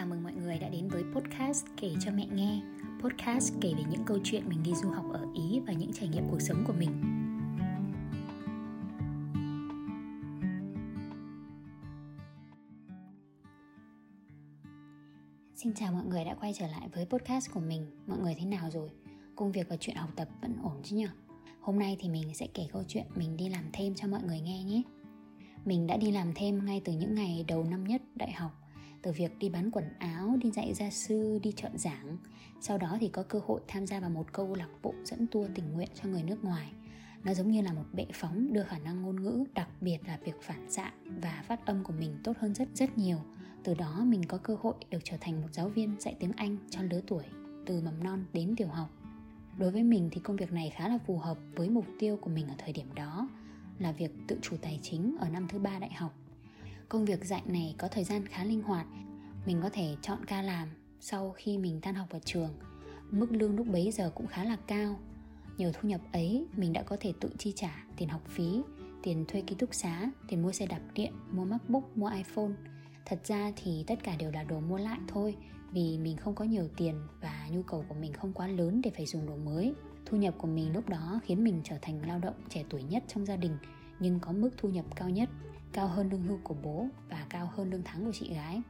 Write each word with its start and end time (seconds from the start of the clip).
chào 0.00 0.06
mừng 0.06 0.22
mọi 0.22 0.32
người 0.32 0.58
đã 0.58 0.68
đến 0.68 0.88
với 0.88 1.02
podcast 1.14 1.66
Kể 1.76 1.92
cho 2.00 2.10
mẹ 2.12 2.26
nghe. 2.32 2.60
Podcast 3.02 3.54
kể 3.60 3.72
về 3.76 3.82
những 3.90 4.04
câu 4.06 4.18
chuyện 4.24 4.48
mình 4.48 4.62
đi 4.62 4.74
du 4.74 4.90
học 4.90 5.04
ở 5.12 5.26
Ý 5.34 5.60
và 5.66 5.72
những 5.72 5.92
trải 5.92 6.08
nghiệm 6.08 6.28
cuộc 6.30 6.40
sống 6.40 6.64
của 6.66 6.72
mình. 6.72 6.90
Xin 15.56 15.74
chào 15.74 15.92
mọi 15.92 16.04
người 16.04 16.24
đã 16.24 16.34
quay 16.40 16.52
trở 16.58 16.66
lại 16.66 16.88
với 16.92 17.06
podcast 17.06 17.50
của 17.54 17.60
mình. 17.60 17.86
Mọi 18.06 18.18
người 18.18 18.34
thế 18.38 18.44
nào 18.44 18.70
rồi? 18.70 18.90
Công 19.36 19.52
việc 19.52 19.68
và 19.68 19.76
chuyện 19.80 19.96
học 19.96 20.10
tập 20.16 20.28
vẫn 20.42 20.56
ổn 20.62 20.80
chứ 20.82 20.96
nhỉ? 20.96 21.08
Hôm 21.60 21.78
nay 21.78 21.96
thì 22.00 22.08
mình 22.08 22.34
sẽ 22.34 22.46
kể 22.54 22.66
câu 22.72 22.82
chuyện 22.88 23.06
mình 23.14 23.36
đi 23.36 23.48
làm 23.48 23.64
thêm 23.72 23.94
cho 23.94 24.08
mọi 24.08 24.22
người 24.22 24.40
nghe 24.40 24.64
nhé. 24.64 24.82
Mình 25.64 25.86
đã 25.86 25.96
đi 25.96 26.10
làm 26.10 26.32
thêm 26.34 26.66
ngay 26.66 26.82
từ 26.84 26.92
những 26.92 27.14
ngày 27.14 27.44
đầu 27.48 27.64
năm 27.64 27.84
nhất 27.84 28.02
đại 28.14 28.32
học 28.32 28.59
từ 29.02 29.12
việc 29.12 29.38
đi 29.38 29.48
bán 29.48 29.70
quần 29.70 29.84
áo, 29.98 30.36
đi 30.42 30.50
dạy 30.50 30.74
gia 30.74 30.90
sư, 30.90 31.38
đi 31.42 31.52
chọn 31.56 31.78
giảng. 31.78 32.16
Sau 32.60 32.78
đó 32.78 32.96
thì 33.00 33.08
có 33.08 33.22
cơ 33.22 33.40
hội 33.46 33.60
tham 33.68 33.86
gia 33.86 34.00
vào 34.00 34.10
một 34.10 34.32
câu 34.32 34.54
lạc 34.54 34.68
bộ 34.82 34.94
dẫn 35.04 35.26
tour 35.26 35.50
tình 35.54 35.72
nguyện 35.72 35.88
cho 35.94 36.08
người 36.08 36.22
nước 36.22 36.44
ngoài. 36.44 36.72
Nó 37.24 37.34
giống 37.34 37.50
như 37.50 37.62
là 37.62 37.72
một 37.72 37.84
bệ 37.92 38.06
phóng 38.12 38.52
đưa 38.52 38.62
khả 38.62 38.78
năng 38.78 39.02
ngôn 39.02 39.22
ngữ, 39.22 39.44
đặc 39.54 39.68
biệt 39.80 39.98
là 40.06 40.18
việc 40.24 40.42
phản 40.42 40.70
xạ 40.70 40.92
và 41.04 41.44
phát 41.48 41.66
âm 41.66 41.84
của 41.84 41.92
mình 41.92 42.18
tốt 42.24 42.36
hơn 42.38 42.54
rất 42.54 42.68
rất 42.74 42.98
nhiều. 42.98 43.18
Từ 43.64 43.74
đó 43.74 44.04
mình 44.04 44.24
có 44.24 44.38
cơ 44.38 44.56
hội 44.60 44.74
được 44.90 44.98
trở 45.04 45.16
thành 45.20 45.40
một 45.42 45.48
giáo 45.52 45.68
viên 45.68 45.96
dạy 46.00 46.16
tiếng 46.20 46.32
Anh 46.32 46.56
cho 46.70 46.82
lứa 46.82 47.00
tuổi 47.06 47.24
từ 47.66 47.80
mầm 47.80 48.04
non 48.04 48.24
đến 48.32 48.54
tiểu 48.56 48.68
học. 48.68 48.88
Đối 49.58 49.70
với 49.70 49.82
mình 49.82 50.08
thì 50.12 50.20
công 50.20 50.36
việc 50.36 50.52
này 50.52 50.70
khá 50.70 50.88
là 50.88 50.98
phù 51.06 51.18
hợp 51.18 51.38
với 51.54 51.70
mục 51.70 51.86
tiêu 51.98 52.18
của 52.20 52.30
mình 52.30 52.48
ở 52.48 52.54
thời 52.58 52.72
điểm 52.72 52.94
đó 52.94 53.28
là 53.78 53.92
việc 53.92 54.10
tự 54.28 54.38
chủ 54.42 54.56
tài 54.62 54.78
chính 54.82 55.16
ở 55.20 55.28
năm 55.28 55.46
thứ 55.48 55.58
ba 55.58 55.78
đại 55.78 55.92
học 55.92 56.14
Công 56.90 57.04
việc 57.04 57.24
dạy 57.24 57.42
này 57.46 57.74
có 57.78 57.88
thời 57.88 58.04
gian 58.04 58.26
khá 58.26 58.44
linh 58.44 58.62
hoạt. 58.62 58.86
Mình 59.46 59.60
có 59.62 59.70
thể 59.72 59.96
chọn 60.02 60.18
ca 60.26 60.42
làm 60.42 60.68
sau 61.00 61.34
khi 61.36 61.58
mình 61.58 61.80
tan 61.80 61.94
học 61.94 62.06
ở 62.10 62.18
trường. 62.24 62.50
Mức 63.10 63.26
lương 63.30 63.56
lúc 63.56 63.66
bấy 63.66 63.90
giờ 63.90 64.10
cũng 64.14 64.26
khá 64.26 64.44
là 64.44 64.56
cao. 64.66 64.98
Nhờ 65.58 65.72
thu 65.74 65.88
nhập 65.88 66.00
ấy 66.12 66.46
mình 66.56 66.72
đã 66.72 66.82
có 66.82 66.96
thể 67.00 67.12
tự 67.20 67.30
chi 67.38 67.52
trả 67.56 67.84
tiền 67.96 68.08
học 68.08 68.22
phí 68.28 68.62
Tiền 69.02 69.24
thuê 69.28 69.40
ký 69.40 69.54
túc 69.54 69.74
xá, 69.74 70.10
tiền 70.28 70.42
mua 70.42 70.52
xe 70.52 70.66
đạp 70.66 70.80
điện, 70.94 71.12
mua 71.30 71.44
MacBook, 71.44 71.96
mua 71.96 72.10
iPhone. 72.10 72.52
Thật 73.04 73.20
ra 73.24 73.52
thì 73.56 73.84
tất 73.86 73.98
cả 74.02 74.16
đều 74.16 74.30
là 74.30 74.42
đồ 74.42 74.60
mua 74.60 74.78
lại 74.78 74.98
thôi 75.08 75.36
Vì 75.72 75.98
mình 75.98 76.16
không 76.16 76.34
có 76.34 76.44
nhiều 76.44 76.68
tiền 76.76 76.94
và 77.20 77.48
nhu 77.50 77.62
cầu 77.62 77.84
của 77.88 77.94
mình 77.94 78.12
không 78.12 78.32
quá 78.32 78.46
lớn 78.46 78.80
để 78.84 78.90
phải 78.96 79.06
dùng 79.06 79.26
đồ 79.26 79.36
mới. 79.36 79.74
Thu 80.06 80.16
nhập 80.16 80.34
của 80.38 80.48
mình 80.48 80.72
lúc 80.72 80.88
đó 80.88 81.20
khiến 81.24 81.44
mình 81.44 81.60
trở 81.64 81.76
thành 81.82 82.06
lao 82.06 82.18
động 82.18 82.34
trẻ 82.48 82.64
tuổi 82.70 82.82
nhất 82.82 83.04
trong 83.08 83.26
gia 83.26 83.36
đình 83.36 83.56
Nhưng 84.00 84.20
có 84.20 84.32
mức 84.32 84.50
thu 84.56 84.68
nhập 84.68 84.84
cao 84.96 85.10
nhất 85.10 85.28
cao 85.72 85.88
hơn 85.88 86.10
lương 86.10 86.22
hưu 86.22 86.38
của 86.44 86.54
bố 86.62 86.86
và 87.10 87.26
cao 87.28 87.50
hơn 87.56 87.70
lương 87.70 87.82
tháng 87.84 88.04
của 88.04 88.12
chị 88.12 88.34
gái. 88.34 88.62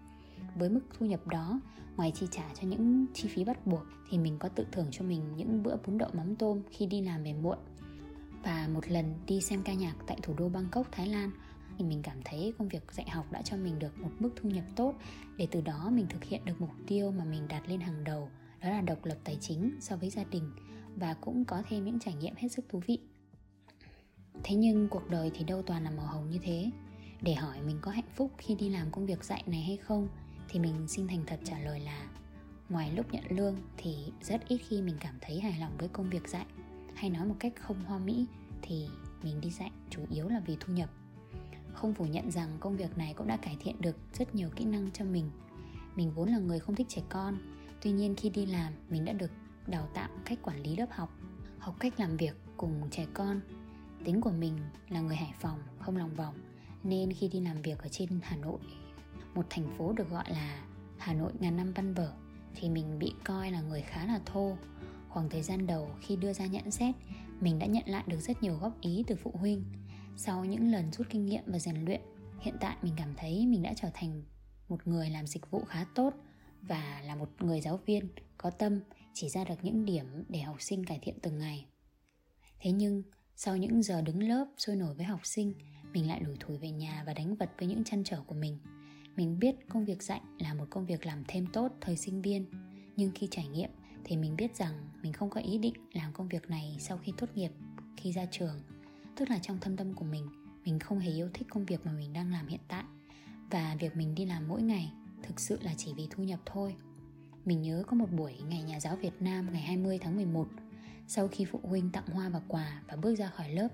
Với 0.55 0.71
mức 0.71 0.81
thu 0.99 1.07
nhập 1.07 1.27
đó, 1.27 1.61
ngoài 1.97 2.13
chi 2.15 2.27
trả 2.31 2.45
cho 2.55 2.69
những 2.69 3.07
chi 3.15 3.29
phí 3.29 3.45
bắt 3.45 3.67
buộc 3.67 3.83
thì 4.11 4.19
mình 4.19 4.37
có 4.39 4.49
tự 4.49 4.67
thưởng 4.73 4.89
cho 4.91 5.05
mình 5.05 5.37
những 5.37 5.63
bữa 5.63 5.77
bún 5.87 5.99
đậu 5.99 6.11
mắm 6.13 6.37
tôm 6.37 6.63
khi 6.71 6.87
đi 6.87 7.03
làm 7.03 7.25
về 7.25 7.33
muộn. 7.33 7.59
Và 8.43 8.69
một 8.75 8.89
lần 8.89 9.15
đi 9.27 9.41
xem 9.41 9.63
ca 9.63 9.75
nhạc 9.75 9.95
tại 10.07 10.19
thủ 10.23 10.35
đô 10.39 10.49
bangkok, 10.49 10.87
thái 10.93 11.07
lan 11.07 11.31
thì 11.79 11.85
mình 11.85 12.03
cảm 12.03 12.17
thấy 12.25 12.55
công 12.59 12.69
việc 12.69 12.93
dạy 12.93 13.11
học 13.11 13.33
đã 13.33 13.43
cho 13.43 13.57
mình 13.57 13.79
được 13.79 13.99
một 13.99 14.11
mức 14.19 14.31
thu 14.37 14.49
nhập 14.49 14.65
tốt. 14.77 14.95
Để 15.37 15.49
từ 15.51 15.61
đó 15.61 15.91
mình 15.93 16.07
thực 16.09 16.25
hiện 16.25 16.45
được 16.45 16.61
mục 16.61 16.71
tiêu 16.87 17.11
mà 17.11 17.25
mình 17.25 17.49
đặt 17.49 17.69
lên 17.69 17.81
hàng 17.81 18.05
đầu, 18.05 18.29
đó 18.63 18.71
là 18.71 18.81
độc 18.81 19.05
lập 19.05 19.17
tài 19.25 19.37
chính 19.41 19.77
so 19.81 19.97
với 19.97 20.11
gia 20.11 20.25
đình 20.25 20.51
và 20.97 21.15
cũng 21.15 21.45
có 21.45 21.63
thêm 21.69 21.85
những 21.85 21.99
trải 21.99 22.15
nghiệm 22.15 22.35
hết 22.37 22.49
sức 22.49 22.65
thú 22.69 22.83
vị. 22.87 22.99
Thế 24.45 24.55
nhưng 24.55 24.89
cuộc 24.89 25.11
đời 25.11 25.31
thì 25.35 25.45
đâu 25.45 25.63
toàn 25.63 25.85
là 25.85 25.91
màu 25.91 26.07
hồng 26.07 26.31
như 26.31 26.39
thế 26.43 26.71
để 27.23 27.35
hỏi 27.35 27.61
mình 27.67 27.79
có 27.81 27.91
hạnh 27.91 28.11
phúc 28.15 28.31
khi 28.39 28.55
đi 28.55 28.69
làm 28.69 28.91
công 28.91 29.07
việc 29.07 29.25
dạy 29.25 29.43
này 29.47 29.63
hay 29.63 29.77
không, 29.77 30.09
thì 30.49 30.61
mình 30.61 30.89
xin 30.89 31.09
thành 31.09 31.25
thật 31.27 31.41
trả 31.45 31.59
lời 31.59 31.81
là, 31.81 32.09
ngoài 32.69 32.93
lúc 32.97 33.13
nhận 33.13 33.25
lương 33.31 33.57
thì 33.77 34.13
rất 34.23 34.49
ít 34.49 34.59
khi 34.69 34.83
mình 34.83 34.97
cảm 35.01 35.15
thấy 35.21 35.41
hài 35.41 35.61
lòng 35.61 35.73
với 35.79 35.89
công 35.89 36.11
việc 36.11 36.29
dạy. 36.29 36.47
Hay 36.95 37.11
nói 37.11 37.27
một 37.27 37.37
cách 37.39 37.53
không 37.61 37.85
hoa 37.85 37.99
mỹ 37.99 38.27
thì 38.63 38.89
mình 39.23 39.41
đi 39.41 39.51
dạy 39.51 39.71
chủ 39.91 40.03
yếu 40.11 40.29
là 40.29 40.41
vì 40.47 40.57
thu 40.61 40.73
nhập. 40.73 40.91
Không 41.73 41.95
phủ 41.95 42.05
nhận 42.05 42.31
rằng 42.31 42.57
công 42.61 42.77
việc 42.77 42.99
này 42.99 43.15
cũng 43.15 43.27
đã 43.27 43.37
cải 43.37 43.57
thiện 43.61 43.81
được 43.81 43.97
rất 44.15 44.35
nhiều 44.35 44.49
kỹ 44.57 44.65
năng 44.65 44.91
cho 44.91 45.05
mình. 45.05 45.31
Mình 45.97 46.13
vốn 46.15 46.29
là 46.29 46.39
người 46.39 46.59
không 46.59 46.75
thích 46.75 46.87
trẻ 46.89 47.03
con, 47.09 47.39
tuy 47.83 47.93
nhiên 47.93 48.15
khi 48.17 48.31
đi 48.31 48.47
làm, 48.47 48.73
mình 48.89 49.05
đã 49.05 49.13
được 49.13 49.31
đào 49.67 49.89
tạo 49.95 50.09
cách 50.25 50.39
quản 50.43 50.63
lý 50.63 50.77
lớp 50.77 50.87
học 50.91 51.11
học 51.61 51.77
cách 51.81 52.01
làm 52.01 52.17
việc 52.17 52.35
cùng 52.57 52.89
trẻ 52.91 53.07
con. 53.15 53.41
Tính 54.05 54.21
của 54.21 54.31
mình 54.31 54.59
là 54.89 55.01
người 55.01 55.17
hải 55.17 55.33
phòng, 55.41 55.59
không 55.79 55.97
lòng 55.97 56.15
vòng 56.15 56.35
nên 56.85 57.13
khi 57.13 57.29
đi 57.29 57.41
làm 57.41 57.63
việc 57.63 57.79
ở 57.79 57.89
trên 57.89 58.09
Hà 58.23 58.37
Nội, 58.37 58.61
một 59.35 59.47
thành 59.51 59.71
phố 59.79 59.93
được 59.93 60.11
gọi 60.11 60.25
là 60.29 60.65
Hà 60.99 61.15
Nội 61.15 61.33
ngàn 61.41 61.57
năm 61.57 61.73
văn 61.73 61.95
vở, 61.95 62.13
thì 62.55 62.69
mình 62.69 62.99
bị 62.99 63.13
coi 63.25 63.51
là 63.51 63.61
người 63.61 63.83
khá 63.83 64.07
là 64.07 64.21
thô. 64.27 64.57
Khoảng 65.09 65.31
thời 65.31 65.43
gian 65.43 65.67
đầu 65.67 65.91
khi 66.01 66.17
đưa 66.17 66.33
ra 66.33 66.47
nhận 66.47 66.71
xét, 66.71 66.95
mình 67.41 67.59
đã 67.59 67.67
nhận 67.67 67.85
lại 67.87 68.05
được 68.07 68.21
rất 68.21 68.43
nhiều 68.43 68.57
góp 68.57 68.81
ý 68.81 69.05
từ 69.07 69.17
phụ 69.17 69.33
huynh. 69.35 69.65
Sau 70.17 70.45
những 70.45 70.73
lần 70.73 70.93
rút 70.93 71.07
kinh 71.11 71.27
nghiệm 71.27 71.43
và 71.47 71.59
rèn 71.59 71.85
luyện, 71.85 72.01
hiện 72.41 72.55
tại 72.61 72.77
mình 72.83 72.95
cảm 72.97 73.15
thấy 73.17 73.47
mình 73.47 73.63
đã 73.63 73.75
trở 73.77 73.91
thành 73.95 74.23
một 74.69 74.87
người 74.87 75.11
làm 75.11 75.27
dịch 75.27 75.51
vụ 75.51 75.65
khá 75.65 75.87
tốt 75.95 76.15
và 76.63 77.03
là 77.05 77.15
một 77.17 77.29
người 77.41 77.61
giáo 77.61 77.81
viên 77.87 78.09
có 78.39 78.51
tâm, 78.51 78.81
chỉ 79.15 79.29
ra 79.29 79.45
được 79.45 79.55
những 79.63 79.85
điểm 79.85 80.25
để 80.29 80.41
học 80.41 80.57
sinh 80.59 80.85
cải 80.85 80.99
thiện 81.03 81.19
từng 81.23 81.39
ngày. 81.39 81.67
Thế 82.61 82.73
nhưng, 82.73 83.03
sau 83.37 83.57
những 83.57 83.83
giờ 83.83 84.03
đứng 84.03 84.23
lớp 84.23 84.47
sôi 84.57 84.77
nổi 84.77 84.95
với 84.95 85.05
học 85.05 85.21
sinh 85.25 85.55
mình 85.93 86.09
lại 86.09 86.21
lủi 86.25 86.37
thủi 86.41 86.59
về 86.59 86.71
nhà 86.71 87.03
và 87.07 87.15
đánh 87.15 87.37
vật 87.37 87.51
với 87.59 87.69
những 87.69 87.85
chăn 87.85 88.05
trở 88.05 88.23
của 88.27 88.35
mình. 88.35 88.59
Mình 89.17 89.39
biết 89.39 89.69
công 89.69 89.85
việc 89.85 90.03
dạy 90.03 90.21
là 90.39 90.55
một 90.55 90.67
công 90.71 90.87
việc 90.87 91.07
làm 91.07 91.25
thêm 91.29 91.47
tốt 91.47 91.73
thời 91.81 91.97
sinh 91.97 92.23
viên. 92.23 92.47
Nhưng 92.97 93.11
khi 93.15 93.29
trải 93.31 93.49
nghiệm 93.49 93.71
thì 94.05 94.17
mình 94.17 94.37
biết 94.37 94.57
rằng 94.57 94.75
mình 95.03 95.13
không 95.13 95.31
có 95.31 95.41
ý 95.41 95.59
định 95.59 95.75
làm 95.93 96.13
công 96.13 96.29
việc 96.29 96.51
này 96.51 96.77
sau 96.79 96.99
khi 96.99 97.13
tốt 97.17 97.27
nghiệp, 97.35 97.51
khi 97.97 98.13
ra 98.13 98.27
trường. 98.31 98.61
Tức 99.17 99.31
là 99.31 99.39
trong 99.39 99.59
thâm 99.61 99.77
tâm 99.77 99.95
của 99.95 100.05
mình 100.05 100.29
mình 100.65 100.79
không 100.79 100.99
hề 100.99 101.11
yêu 101.11 101.29
thích 101.35 101.47
công 101.51 101.67
việc 101.67 101.87
mà 101.87 101.93
mình 101.93 102.13
đang 102.13 102.31
làm 102.31 102.47
hiện 102.47 102.61
tại. 102.69 102.85
Và 103.51 103.77
việc 103.79 103.97
mình 103.97 104.15
đi 104.15 104.25
làm 104.25 104.49
mỗi 104.49 104.63
ngày 104.63 104.93
thực 105.23 105.41
sự 105.41 105.59
là 105.63 105.75
chỉ 105.77 105.93
vì 105.97 106.07
thu 106.11 106.23
nhập 106.23 106.41
thôi. 106.47 106.75
Mình 107.45 107.63
nhớ 107.63 107.85
có 107.87 107.97
một 107.97 108.13
buổi 108.13 108.35
ngày 108.49 108.63
nhà 108.63 108.81
giáo 108.81 108.97
Việt 108.97 109.23
Nam 109.23 109.53
ngày 109.53 109.63
20 109.63 109.99
tháng 109.99 110.17
11 110.17 110.49
Sau 111.09 111.29
khi 111.29 111.45
phụ 111.45 111.61
huynh 111.63 111.91
tặng 111.91 112.07
hoa 112.07 112.29
và 112.29 112.41
quà 112.49 112.83
và 112.89 112.97
bước 112.97 113.15
ra 113.15 113.29
khỏi 113.29 113.51
lớp 113.51 113.69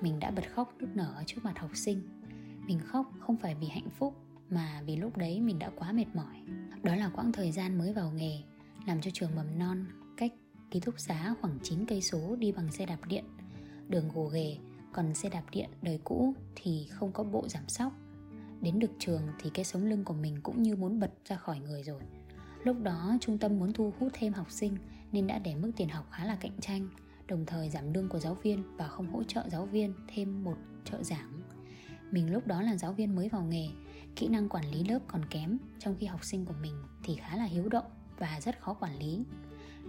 mình 0.00 0.20
đã 0.20 0.30
bật 0.30 0.44
khóc 0.54 0.74
nức 0.78 0.96
nở 0.96 1.22
trước 1.26 1.44
mặt 1.44 1.58
học 1.58 1.70
sinh. 1.74 2.02
Mình 2.66 2.78
khóc 2.78 3.12
không 3.20 3.36
phải 3.36 3.54
vì 3.54 3.66
hạnh 3.66 3.90
phúc, 3.98 4.14
mà 4.50 4.82
vì 4.86 4.96
lúc 4.96 5.16
đấy 5.16 5.40
mình 5.40 5.58
đã 5.58 5.70
quá 5.76 5.92
mệt 5.92 6.06
mỏi. 6.14 6.42
Đó 6.82 6.94
là 6.96 7.08
quãng 7.08 7.32
thời 7.32 7.52
gian 7.52 7.78
mới 7.78 7.92
vào 7.92 8.10
nghề, 8.10 8.38
làm 8.86 9.00
cho 9.00 9.10
trường 9.10 9.34
mầm 9.36 9.58
non 9.58 9.86
cách 10.16 10.32
ký 10.70 10.80
túc 10.80 10.94
xá 10.98 11.34
khoảng 11.40 11.58
9 11.62 11.86
cây 11.86 12.00
số 12.02 12.36
đi 12.36 12.52
bằng 12.52 12.72
xe 12.72 12.86
đạp 12.86 12.98
điện. 13.08 13.24
Đường 13.88 14.08
gồ 14.14 14.26
ghề, 14.26 14.56
còn 14.92 15.14
xe 15.14 15.28
đạp 15.28 15.44
điện 15.50 15.70
đời 15.82 16.00
cũ 16.04 16.34
thì 16.54 16.86
không 16.90 17.12
có 17.12 17.24
bộ 17.24 17.48
giảm 17.48 17.68
sóc. 17.68 17.92
Đến 18.60 18.78
được 18.78 18.90
trường 18.98 19.22
thì 19.40 19.50
cái 19.54 19.64
sống 19.64 19.84
lưng 19.84 20.04
của 20.04 20.14
mình 20.14 20.40
cũng 20.42 20.62
như 20.62 20.76
muốn 20.76 21.00
bật 21.00 21.10
ra 21.24 21.36
khỏi 21.36 21.58
người 21.58 21.82
rồi. 21.82 22.02
Lúc 22.64 22.82
đó 22.82 23.16
trung 23.20 23.38
tâm 23.38 23.58
muốn 23.58 23.72
thu 23.72 23.92
hút 23.98 24.12
thêm 24.14 24.32
học 24.32 24.50
sinh 24.50 24.76
nên 25.12 25.26
đã 25.26 25.38
để 25.38 25.54
mức 25.54 25.70
tiền 25.76 25.88
học 25.88 26.06
khá 26.10 26.24
là 26.24 26.36
cạnh 26.36 26.60
tranh 26.60 26.88
đồng 27.28 27.46
thời 27.46 27.70
giảm 27.70 27.92
lương 27.94 28.08
của 28.08 28.18
giáo 28.18 28.34
viên 28.34 28.76
và 28.76 28.88
không 28.88 29.12
hỗ 29.12 29.22
trợ 29.22 29.44
giáo 29.48 29.66
viên 29.66 29.94
thêm 30.08 30.44
một 30.44 30.56
trợ 30.84 31.02
giảng. 31.02 31.40
Mình 32.10 32.32
lúc 32.32 32.46
đó 32.46 32.62
là 32.62 32.76
giáo 32.76 32.92
viên 32.92 33.16
mới 33.16 33.28
vào 33.28 33.42
nghề, 33.42 33.68
kỹ 34.16 34.28
năng 34.28 34.48
quản 34.48 34.70
lý 34.70 34.84
lớp 34.84 34.98
còn 35.06 35.24
kém, 35.30 35.58
trong 35.78 35.96
khi 35.98 36.06
học 36.06 36.24
sinh 36.24 36.46
của 36.46 36.54
mình 36.62 36.74
thì 37.02 37.14
khá 37.14 37.36
là 37.36 37.44
hiếu 37.44 37.68
động 37.68 37.86
và 38.18 38.40
rất 38.40 38.60
khó 38.60 38.74
quản 38.74 38.98
lý. 38.98 39.24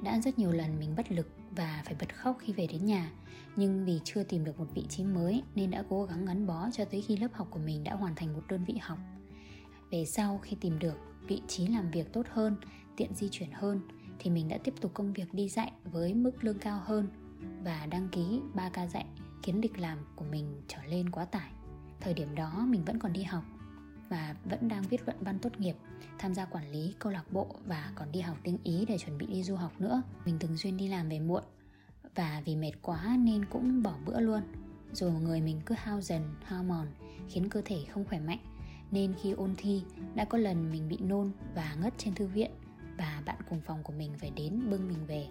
Đã 0.03 0.19
rất 0.19 0.39
nhiều 0.39 0.51
lần 0.51 0.79
mình 0.79 0.93
bất 0.97 1.11
lực 1.11 1.27
và 1.51 1.81
phải 1.85 1.95
bật 1.99 2.15
khóc 2.15 2.37
khi 2.39 2.53
về 2.53 2.67
đến 2.67 2.85
nhà, 2.85 3.11
nhưng 3.55 3.85
vì 3.85 3.99
chưa 4.03 4.23
tìm 4.23 4.43
được 4.43 4.59
một 4.59 4.67
vị 4.75 4.85
trí 4.89 5.03
mới 5.03 5.43
nên 5.55 5.71
đã 5.71 5.83
cố 5.89 6.05
gắng 6.05 6.25
gắn 6.25 6.47
bó 6.47 6.69
cho 6.73 6.85
tới 6.85 7.01
khi 7.01 7.17
lớp 7.17 7.33
học 7.33 7.47
của 7.51 7.59
mình 7.59 7.83
đã 7.83 7.93
hoàn 7.95 8.15
thành 8.15 8.33
một 8.33 8.43
đơn 8.49 8.63
vị 8.65 8.77
học. 8.81 8.99
Về 9.91 10.05
sau 10.05 10.39
khi 10.43 10.57
tìm 10.61 10.79
được 10.79 10.97
vị 11.27 11.41
trí 11.47 11.67
làm 11.67 11.91
việc 11.91 12.13
tốt 12.13 12.25
hơn, 12.29 12.55
tiện 12.97 13.15
di 13.15 13.29
chuyển 13.31 13.51
hơn 13.51 13.81
thì 14.19 14.29
mình 14.29 14.47
đã 14.47 14.57
tiếp 14.57 14.73
tục 14.81 14.91
công 14.93 15.13
việc 15.13 15.33
đi 15.33 15.49
dạy 15.49 15.71
với 15.83 16.13
mức 16.13 16.43
lương 16.43 16.59
cao 16.59 16.81
hơn 16.85 17.07
và 17.65 17.87
đăng 17.91 18.09
ký 18.09 18.41
3 18.53 18.69
ca 18.69 18.87
dạy 18.87 19.05
khiến 19.43 19.61
lịch 19.61 19.79
làm 19.79 19.97
của 20.15 20.25
mình 20.31 20.61
trở 20.67 20.83
lên 20.83 21.09
quá 21.09 21.25
tải. 21.25 21.51
Thời 21.99 22.13
điểm 22.13 22.35
đó 22.35 22.65
mình 22.69 22.85
vẫn 22.85 22.99
còn 22.99 23.13
đi 23.13 23.23
học 23.23 23.43
và 24.09 24.35
vẫn 24.43 24.67
đang 24.67 24.83
viết 24.83 25.01
luận 25.05 25.17
văn 25.19 25.39
tốt 25.39 25.59
nghiệp, 25.59 25.75
tham 26.19 26.33
gia 26.35 26.45
quản 26.45 26.71
lý 26.71 26.93
câu 26.99 27.11
lạc 27.11 27.31
bộ 27.31 27.47
và 27.65 27.91
còn 27.95 28.11
đi 28.11 28.21
học 28.21 28.37
tiếng 28.43 28.57
Ý 28.63 28.85
để 28.87 28.97
chuẩn 28.97 29.17
bị 29.17 29.25
đi 29.25 29.43
du 29.43 29.55
học 29.55 29.71
nữa. 29.79 30.01
Mình 30.25 30.39
thường 30.39 30.57
xuyên 30.57 30.77
đi 30.77 30.87
làm 30.87 31.09
về 31.09 31.19
muộn 31.19 31.43
và 32.15 32.41
vì 32.45 32.55
mệt 32.55 32.71
quá 32.81 33.17
nên 33.19 33.45
cũng 33.45 33.83
bỏ 33.83 33.93
bữa 34.05 34.19
luôn. 34.19 34.41
Rồi 34.91 35.11
người 35.11 35.41
mình 35.41 35.61
cứ 35.65 35.75
hao 35.77 36.01
dần, 36.01 36.35
hao 36.43 36.63
mòn 36.63 36.87
khiến 37.29 37.49
cơ 37.49 37.61
thể 37.65 37.85
không 37.89 38.05
khỏe 38.05 38.19
mạnh 38.19 38.39
nên 38.91 39.13
khi 39.21 39.31
ôn 39.31 39.53
thi 39.57 39.83
đã 40.15 40.25
có 40.25 40.37
lần 40.37 40.71
mình 40.71 40.89
bị 40.89 40.97
nôn 40.97 41.31
và 41.55 41.75
ngất 41.81 41.93
trên 41.97 42.15
thư 42.15 42.27
viện 42.27 42.51
và 42.97 43.21
bạn 43.25 43.37
cùng 43.49 43.61
phòng 43.61 43.83
của 43.83 43.93
mình 43.93 44.11
phải 44.17 44.29
đến 44.29 44.69
bưng 44.69 44.87
mình 44.87 45.05
về 45.07 45.27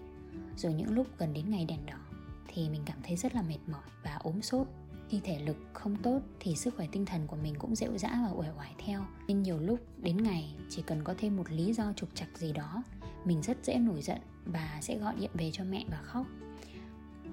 rồi 0.56 0.74
những 0.74 0.94
lúc 0.94 1.06
gần 1.18 1.32
đến 1.32 1.50
ngày 1.50 1.64
đèn 1.64 1.86
đỏ 1.86 2.03
thì 2.54 2.68
mình 2.68 2.82
cảm 2.86 2.98
thấy 3.02 3.16
rất 3.16 3.34
là 3.34 3.42
mệt 3.42 3.58
mỏi 3.66 3.82
và 4.02 4.14
ốm 4.14 4.42
sốt. 4.42 4.66
Khi 5.08 5.20
thể 5.24 5.38
lực 5.38 5.56
không 5.72 5.96
tốt 5.96 6.20
thì 6.40 6.56
sức 6.56 6.74
khỏe 6.76 6.86
tinh 6.92 7.06
thần 7.06 7.26
của 7.26 7.36
mình 7.36 7.54
cũng 7.58 7.74
dịu 7.74 7.98
dã 7.98 8.08
và 8.08 8.32
uể 8.32 8.46
oải 8.58 8.74
theo. 8.78 9.04
Nên 9.28 9.42
nhiều 9.42 9.58
lúc 9.58 9.80
đến 9.98 10.22
ngày 10.22 10.54
chỉ 10.68 10.82
cần 10.82 11.04
có 11.04 11.14
thêm 11.18 11.36
một 11.36 11.50
lý 11.50 11.72
do 11.72 11.92
trục 11.96 12.14
trặc 12.14 12.28
gì 12.38 12.52
đó, 12.52 12.82
mình 13.24 13.42
rất 13.42 13.64
dễ 13.64 13.78
nổi 13.78 14.02
giận 14.02 14.18
và 14.44 14.78
sẽ 14.82 14.98
gọi 14.98 15.14
điện 15.20 15.30
về 15.34 15.50
cho 15.52 15.64
mẹ 15.64 15.84
và 15.90 16.02
khóc. 16.02 16.26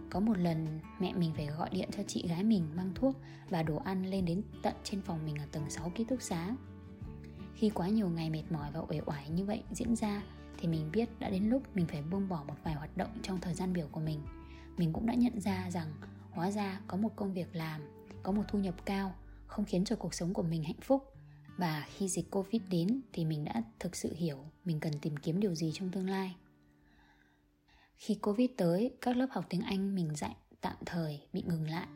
Có 0.10 0.20
một 0.20 0.38
lần 0.38 0.80
mẹ 1.00 1.14
mình 1.14 1.32
phải 1.36 1.46
gọi 1.46 1.70
điện 1.70 1.90
cho 1.98 2.04
chị 2.08 2.28
gái 2.28 2.44
mình 2.44 2.68
mang 2.76 2.92
thuốc 2.96 3.16
và 3.50 3.64
đồ 3.64 3.76
ăn 3.76 4.06
lên 4.06 4.26
đến 4.26 4.42
tận 4.62 4.74
trên 4.84 5.02
phòng 5.02 5.26
mình 5.26 5.36
ở 5.36 5.46
tầng 5.52 5.70
6 5.70 5.90
ký 5.90 6.04
túc 6.04 6.22
xá. 6.22 6.56
Khi 7.56 7.70
quá 7.70 7.88
nhiều 7.88 8.10
ngày 8.10 8.30
mệt 8.30 8.44
mỏi 8.50 8.72
và 8.74 8.80
uể 8.90 9.02
oải 9.06 9.30
như 9.30 9.46
vậy 9.46 9.64
diễn 9.72 9.96
ra 9.96 10.22
thì 10.58 10.68
mình 10.68 10.90
biết 10.92 11.10
đã 11.20 11.30
đến 11.30 11.50
lúc 11.50 11.64
mình 11.76 11.88
phải 11.88 12.02
buông 12.02 12.30
bỏ 12.30 12.44
một 12.48 12.56
vài 12.64 12.74
hoạt 12.74 12.98
động 12.98 13.10
trong 13.24 13.40
thời 13.42 13.54
gian 13.54 13.74
biểu 13.74 13.88
của 13.92 14.00
mình 14.00 14.20
mình 14.82 14.94
cũng 14.94 15.06
đã 15.06 15.14
nhận 15.14 15.42
ra 15.42 15.72
rằng 15.72 15.88
hóa 16.32 16.52
ra 16.52 16.82
có 16.88 16.98
một 16.98 17.16
công 17.16 17.34
việc 17.34 17.56
làm, 17.56 17.82
có 18.24 18.32
một 18.32 18.44
thu 18.48 18.60
nhập 18.60 18.76
cao 18.86 19.16
không 19.48 19.66
khiến 19.66 19.86
cho 19.86 19.96
cuộc 19.96 20.14
sống 20.14 20.34
của 20.34 20.44
mình 20.44 20.64
hạnh 20.64 20.82
phúc. 20.82 21.14
Và 21.58 21.86
khi 21.96 22.08
dịch 22.08 22.32
covid 22.32 22.62
đến 22.70 23.02
thì 23.14 23.26
mình 23.26 23.46
đã 23.46 23.64
thực 23.80 23.96
sự 23.96 24.14
hiểu 24.16 24.38
mình 24.66 24.80
cần 24.80 24.94
tìm 25.02 25.18
kiếm 25.18 25.40
điều 25.40 25.56
gì 25.56 25.72
trong 25.74 25.90
tương 25.90 26.10
lai. 26.10 26.36
Khi 27.96 28.16
covid 28.16 28.50
tới, 28.58 28.98
các 29.02 29.18
lớp 29.18 29.28
học 29.32 29.46
tiếng 29.50 29.62
anh 29.62 29.96
mình 29.96 30.16
dạy 30.16 30.36
tạm 30.62 30.76
thời 30.86 31.22
bị 31.34 31.44
ngừng 31.46 31.70
lại. 31.70 31.88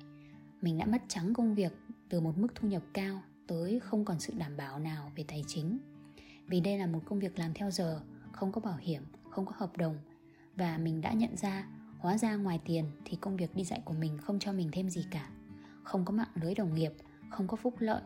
Mình 0.62 0.78
đã 0.78 0.86
mất 0.86 1.02
trắng 1.08 1.34
công 1.34 1.56
việc 1.56 1.74
từ 2.10 2.20
một 2.22 2.38
mức 2.38 2.48
thu 2.56 2.68
nhập 2.68 2.84
cao 2.94 3.22
tới 3.48 3.80
không 3.80 4.06
còn 4.06 4.20
sự 4.20 4.34
đảm 4.38 4.58
bảo 4.58 4.80
nào 4.80 5.12
về 5.16 5.26
tài 5.28 5.44
chính. 5.48 5.78
Vì 6.48 6.60
đây 6.60 6.78
là 6.78 6.88
một 6.88 7.02
công 7.06 7.20
việc 7.20 7.40
làm 7.40 7.54
theo 7.54 7.72
giờ, 7.72 8.02
không 8.32 8.52
có 8.52 8.62
bảo 8.62 8.78
hiểm, 8.78 9.04
không 9.30 9.46
có 9.46 9.52
hợp 9.56 9.78
đồng. 9.78 9.98
Và 10.56 10.78
mình 10.78 11.02
đã 11.02 11.14
nhận 11.14 11.38
ra 11.38 11.68
hóa 12.06 12.18
ra 12.18 12.36
ngoài 12.36 12.60
tiền 12.66 12.86
thì 13.06 13.18
công 13.22 13.38
việc 13.38 13.56
đi 13.56 13.64
dạy 13.64 13.82
của 13.86 13.94
mình 13.94 14.18
không 14.18 14.40
cho 14.40 14.54
mình 14.54 14.70
thêm 14.72 14.90
gì 14.90 15.06
cả. 15.12 15.30
Không 15.84 16.06
có 16.06 16.14
mạng 16.14 16.30
lưới 16.42 16.56
đồng 16.56 16.74
nghiệp, 16.74 16.94
không 17.30 17.48
có 17.48 17.58
phúc 17.58 17.76
lợi, 17.80 18.02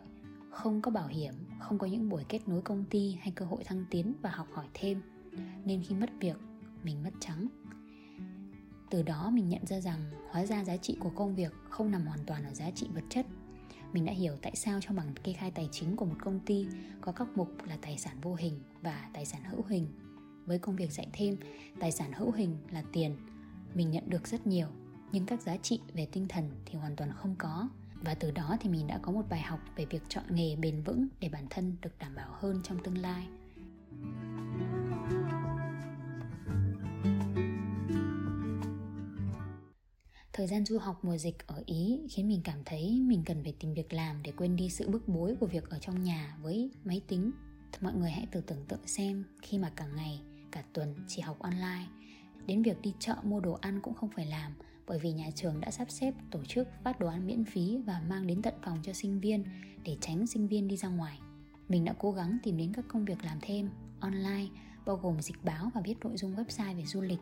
không 0.49 0.81
có 0.81 0.91
bảo 0.91 1.07
hiểm, 1.07 1.33
không 1.59 1.77
có 1.77 1.87
những 1.87 2.09
buổi 2.09 2.23
kết 2.29 2.47
nối 2.47 2.61
công 2.61 2.85
ty 2.89 3.17
hay 3.21 3.31
cơ 3.31 3.45
hội 3.45 3.63
thăng 3.63 3.85
tiến 3.89 4.13
và 4.21 4.29
học 4.29 4.47
hỏi 4.53 4.65
thêm. 4.73 5.01
Nên 5.65 5.83
khi 5.83 5.95
mất 5.95 6.09
việc, 6.19 6.37
mình 6.83 7.03
mất 7.03 7.09
trắng. 7.19 7.47
Từ 8.89 9.03
đó 9.03 9.29
mình 9.29 9.49
nhận 9.49 9.65
ra 9.65 9.79
rằng 9.79 9.99
hóa 10.31 10.45
ra 10.45 10.63
giá 10.63 10.77
trị 10.77 10.97
của 10.99 11.11
công 11.15 11.35
việc 11.35 11.53
không 11.69 11.91
nằm 11.91 12.05
hoàn 12.05 12.25
toàn 12.25 12.43
ở 12.43 12.53
giá 12.53 12.71
trị 12.71 12.87
vật 12.93 13.03
chất. 13.09 13.25
Mình 13.93 14.05
đã 14.05 14.13
hiểu 14.13 14.33
tại 14.41 14.55
sao 14.55 14.79
trong 14.81 14.95
bảng 14.95 15.13
kê 15.23 15.33
khai 15.33 15.51
tài 15.51 15.69
chính 15.71 15.95
của 15.95 16.05
một 16.05 16.17
công 16.21 16.39
ty 16.39 16.67
có 17.01 17.11
các 17.11 17.27
mục 17.35 17.49
là 17.65 17.77
tài 17.81 17.97
sản 17.97 18.17
vô 18.21 18.35
hình 18.35 18.59
và 18.81 19.09
tài 19.13 19.25
sản 19.25 19.43
hữu 19.43 19.63
hình. 19.67 19.87
Với 20.45 20.59
công 20.59 20.75
việc 20.75 20.91
dạy 20.91 21.07
thêm, 21.13 21.37
tài 21.79 21.91
sản 21.91 22.11
hữu 22.13 22.31
hình 22.31 22.57
là 22.71 22.83
tiền 22.93 23.15
mình 23.73 23.91
nhận 23.91 24.09
được 24.09 24.27
rất 24.27 24.47
nhiều 24.47 24.67
nhưng 25.11 25.25
các 25.25 25.41
giá 25.41 25.57
trị 25.57 25.79
về 25.93 26.07
tinh 26.11 26.27
thần 26.27 26.49
thì 26.65 26.75
hoàn 26.79 26.95
toàn 26.95 27.11
không 27.15 27.35
có 27.39 27.69
và 28.01 28.15
từ 28.15 28.31
đó 28.31 28.57
thì 28.59 28.69
mình 28.69 28.87
đã 28.87 28.99
có 29.01 29.11
một 29.11 29.25
bài 29.29 29.41
học 29.41 29.59
về 29.75 29.85
việc 29.85 30.03
chọn 30.09 30.23
nghề 30.29 30.55
bền 30.55 30.83
vững 30.83 31.07
để 31.19 31.29
bản 31.29 31.47
thân 31.49 31.75
được 31.81 31.97
đảm 31.99 32.15
bảo 32.15 32.29
hơn 32.39 32.61
trong 32.63 32.83
tương 32.83 32.97
lai 32.97 33.27
Thời 40.33 40.47
gian 40.47 40.65
du 40.65 40.77
học 40.77 40.99
mùa 41.01 41.17
dịch 41.17 41.47
ở 41.47 41.63
Ý 41.65 42.01
khiến 42.09 42.27
mình 42.27 42.41
cảm 42.43 42.63
thấy 42.65 43.01
mình 43.01 43.23
cần 43.25 43.43
phải 43.43 43.53
tìm 43.59 43.73
việc 43.73 43.93
làm 43.93 44.23
để 44.23 44.31
quên 44.37 44.55
đi 44.55 44.69
sự 44.69 44.89
bức 44.89 45.07
bối 45.07 45.35
của 45.39 45.45
việc 45.45 45.69
ở 45.69 45.79
trong 45.79 46.03
nhà 46.03 46.37
với 46.41 46.71
máy 46.83 47.01
tính. 47.07 47.31
Mọi 47.81 47.93
người 47.93 48.11
hãy 48.11 48.25
tự 48.31 48.41
tưởng 48.41 48.65
tượng 48.67 48.87
xem 48.87 49.23
khi 49.41 49.57
mà 49.57 49.71
cả 49.75 49.87
ngày, 49.95 50.21
cả 50.51 50.63
tuần 50.73 50.95
chỉ 51.07 51.21
học 51.21 51.39
online, 51.39 51.85
đến 52.49 52.61
việc 52.61 52.81
đi 52.81 52.93
chợ 52.99 53.15
mua 53.23 53.39
đồ 53.39 53.53
ăn 53.61 53.79
cũng 53.81 53.93
không 53.93 54.09
phải 54.09 54.25
làm 54.25 54.51
bởi 54.87 54.99
vì 54.99 55.11
nhà 55.11 55.29
trường 55.35 55.61
đã 55.61 55.71
sắp 55.71 55.91
xếp 55.91 56.13
tổ 56.31 56.43
chức 56.43 56.67
phát 56.83 56.99
đồ 56.99 57.07
ăn 57.07 57.27
miễn 57.27 57.45
phí 57.45 57.77
và 57.85 58.01
mang 58.09 58.27
đến 58.27 58.41
tận 58.41 58.53
phòng 58.63 58.79
cho 58.83 58.93
sinh 58.93 59.19
viên 59.19 59.43
để 59.83 59.97
tránh 60.01 60.27
sinh 60.27 60.47
viên 60.47 60.67
đi 60.67 60.77
ra 60.77 60.89
ngoài. 60.89 61.19
Mình 61.67 61.85
đã 61.85 61.93
cố 61.99 62.11
gắng 62.11 62.37
tìm 62.43 62.57
đến 62.57 62.73
các 62.73 62.85
công 62.87 63.05
việc 63.05 63.23
làm 63.23 63.37
thêm 63.41 63.69
online 63.99 64.47
bao 64.85 64.95
gồm 64.95 65.21
dịch 65.21 65.43
báo 65.43 65.71
và 65.73 65.81
viết 65.81 65.95
nội 66.01 66.17
dung 66.17 66.35
website 66.35 66.77
về 66.77 66.85
du 66.85 67.01
lịch 67.01 67.19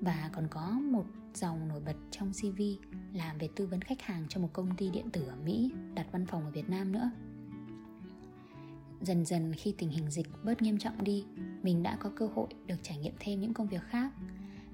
và 0.00 0.30
còn 0.32 0.48
có 0.50 0.70
một 0.70 1.04
dòng 1.34 1.68
nổi 1.68 1.80
bật 1.80 1.96
trong 2.10 2.32
CV 2.32 2.62
làm 3.12 3.38
về 3.38 3.48
tư 3.56 3.66
vấn 3.66 3.82
khách 3.82 4.02
hàng 4.02 4.26
cho 4.28 4.40
một 4.40 4.48
công 4.52 4.76
ty 4.76 4.90
điện 4.90 5.10
tử 5.10 5.26
ở 5.28 5.36
Mỹ 5.44 5.70
đặt 5.94 6.06
văn 6.12 6.26
phòng 6.26 6.44
ở 6.44 6.50
Việt 6.50 6.68
Nam 6.68 6.92
nữa. 6.92 7.10
Dần 9.00 9.24
dần 9.24 9.52
khi 9.54 9.74
tình 9.78 9.90
hình 9.90 10.10
dịch 10.10 10.26
bớt 10.44 10.62
nghiêm 10.62 10.78
trọng 10.78 11.04
đi, 11.04 11.24
mình 11.62 11.82
đã 11.82 11.96
có 12.00 12.10
cơ 12.16 12.28
hội 12.34 12.48
được 12.66 12.76
trải 12.82 12.98
nghiệm 12.98 13.14
thêm 13.20 13.40
những 13.40 13.54
công 13.54 13.68
việc 13.68 13.82
khác. 13.82 14.12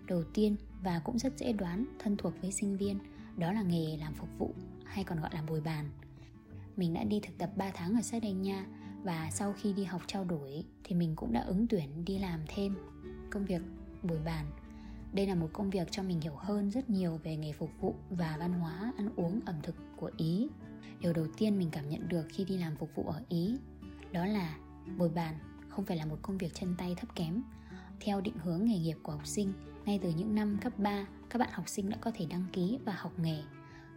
Đầu 0.07 0.25
tiên 0.35 0.57
và 0.83 1.01
cũng 1.05 1.19
rất 1.19 1.39
dễ 1.39 1.53
đoán 1.53 1.87
thân 1.99 2.17
thuộc 2.17 2.33
với 2.41 2.53
sinh 2.53 2.77
viên, 2.77 2.99
đó 3.37 3.53
là 3.53 3.63
nghề 3.63 3.97
làm 3.97 4.15
phục 4.15 4.29
vụ 4.39 4.55
hay 4.85 5.05
còn 5.05 5.21
gọi 5.21 5.31
là 5.35 5.43
bồi 5.43 5.61
bàn. 5.61 5.91
Mình 6.77 6.95
đã 6.95 7.05
đi 7.05 7.21
thực 7.21 7.39
tập 7.39 7.51
3 7.57 7.71
tháng 7.75 7.95
ở 7.95 8.03
Sardinia 8.03 8.57
và 9.03 9.31
sau 9.33 9.53
khi 9.53 9.73
đi 9.73 9.85
học 9.85 10.03
trao 10.07 10.25
đổi 10.25 10.65
thì 10.85 10.95
mình 10.95 11.17
cũng 11.17 11.33
đã 11.33 11.41
ứng 11.41 11.67
tuyển 11.67 12.05
đi 12.05 12.19
làm 12.19 12.41
thêm 12.49 12.77
công 13.31 13.45
việc 13.45 13.63
bồi 14.03 14.19
bàn 14.25 14.47
đây 15.15 15.27
là 15.27 15.35
một 15.35 15.49
công 15.53 15.71
việc 15.71 15.89
cho 15.91 16.03
mình 16.03 16.21
hiểu 16.21 16.35
hơn 16.37 16.71
rất 16.71 16.91
nhiều 16.91 17.21
về 17.23 17.37
nghề 17.37 17.53
phục 17.53 17.71
vụ 17.81 17.95
và 18.11 18.37
văn 18.41 18.53
hóa 18.53 18.93
ăn 18.97 19.11
uống 19.17 19.41
ẩm 19.47 19.55
thực 19.63 19.75
của 19.97 20.11
Ý. 20.17 20.49
Điều 21.01 21.13
đầu 21.13 21.27
tiên 21.37 21.59
mình 21.59 21.69
cảm 21.73 21.89
nhận 21.89 22.09
được 22.09 22.27
khi 22.29 22.45
đi 22.45 22.59
làm 22.59 22.77
phục 22.77 22.91
vụ 22.95 23.05
ở 23.07 23.23
Ý 23.29 23.57
đó 24.13 24.27
là 24.27 24.57
bồi 24.99 25.09
bàn 25.09 25.35
không 25.69 25.85
phải 25.85 25.97
là 25.97 26.07
một 26.07 26.17
công 26.23 26.39
việc 26.39 26.55
chân 26.55 26.75
tay 26.79 26.95
thấp 26.99 27.15
kém. 27.15 27.43
Theo 28.01 28.21
định 28.21 28.39
hướng 28.39 28.65
nghề 28.65 28.79
nghiệp 28.79 28.97
của 29.03 29.13
học 29.13 29.27
sinh, 29.27 29.53
ngay 29.85 29.99
từ 30.03 30.11
những 30.11 30.35
năm 30.35 30.59
cấp 30.61 30.79
3, 30.79 31.07
các 31.31 31.39
bạn 31.39 31.49
học 31.53 31.69
sinh 31.69 31.91
đã 31.91 31.97
có 32.01 32.11
thể 32.15 32.27
đăng 32.31 32.45
ký 32.53 32.79
và 32.85 32.93
học 32.93 33.13
nghề. 33.19 33.43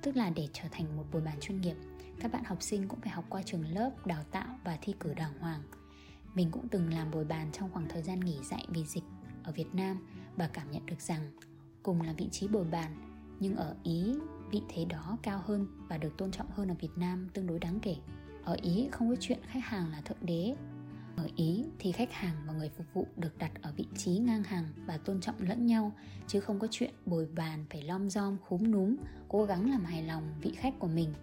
Tức 0.02 0.16
là 0.16 0.30
để 0.30 0.48
trở 0.54 0.64
thành 0.72 0.98
một 0.98 1.04
bồi 1.12 1.22
bàn 1.22 1.38
chuyên 1.42 1.62
nghiệp, 1.62 1.76
các 2.20 2.32
bạn 2.32 2.44
học 2.44 2.62
sinh 2.62 2.88
cũng 2.88 3.02
phải 3.02 3.10
học 3.10 3.26
qua 3.30 3.42
trường 3.42 3.68
lớp, 3.74 3.92
đào 4.06 4.24
tạo 4.32 4.60
và 4.64 4.78
thi 4.82 4.94
cử 5.00 5.14
đàng 5.14 5.40
hoàng. 5.40 5.62
Mình 6.34 6.52
cũng 6.52 6.68
từng 6.68 6.94
làm 6.94 7.12
bồi 7.12 7.26
bàn 7.26 7.52
trong 7.52 7.72
khoảng 7.72 7.90
thời 7.90 8.02
gian 8.02 8.20
nghỉ 8.20 8.38
dạy 8.44 8.66
vì 8.70 8.86
dịch 8.86 9.04
ở 9.44 9.52
Việt 9.52 9.76
Nam 9.76 9.98
và 10.36 10.48
cảm 10.48 10.72
nhận 10.72 10.86
được 10.86 11.02
rằng 11.02 11.32
cùng 11.84 12.02
là 12.02 12.14
vị 12.14 12.28
trí 12.32 12.48
bồi 12.48 12.64
bàn 12.64 13.18
nhưng 13.40 13.56
ở 13.56 13.76
Ý 13.84 14.16
vị 14.52 14.62
thế 14.70 14.86
đó 14.86 15.18
cao 15.24 15.42
hơn 15.46 15.68
và 15.90 15.98
được 15.98 16.18
tôn 16.18 16.32
trọng 16.32 16.48
hơn 16.52 16.68
ở 16.68 16.76
Việt 16.80 16.98
Nam 16.98 17.28
tương 17.34 17.48
đối 17.48 17.60
đáng 17.60 17.80
kể. 17.80 17.96
Ở 18.44 18.58
Ý 18.62 18.88
không 18.92 19.10
có 19.10 19.16
chuyện 19.20 19.40
khách 19.44 19.64
hàng 19.64 19.92
là 19.92 20.02
thượng 20.02 20.26
đế. 20.26 20.56
Ở 21.18 21.28
Ý 21.36 21.66
thì 21.80 21.92
khách 21.92 22.14
hàng 22.14 22.36
và 22.48 22.54
người 22.54 22.70
phục 22.70 22.86
vụ 22.94 23.08
được 23.16 23.38
đặt 23.38 23.52
ở 23.62 23.74
vị 23.78 23.86
trí 23.98 24.12
ngang 24.12 24.44
hàng 24.44 24.66
và 24.86 24.98
tôn 24.98 25.22
trọng 25.22 25.36
lẫn 25.40 25.66
nhau 25.66 25.92
chứ 26.28 26.40
không 26.40 26.60
có 26.60 26.68
chuyện 26.72 26.94
bồi 27.06 27.28
bàn 27.36 27.66
phải 27.70 27.82
lom 27.82 28.10
rom 28.10 28.38
khúm 28.48 28.72
núm 28.72 28.96
cố 29.28 29.46
gắng 29.46 29.72
làm 29.72 29.86
hài 29.86 30.04
lòng 30.04 30.34
vị 30.42 30.52
khách 30.56 30.74
của 30.80 30.88
mình. 30.88 31.14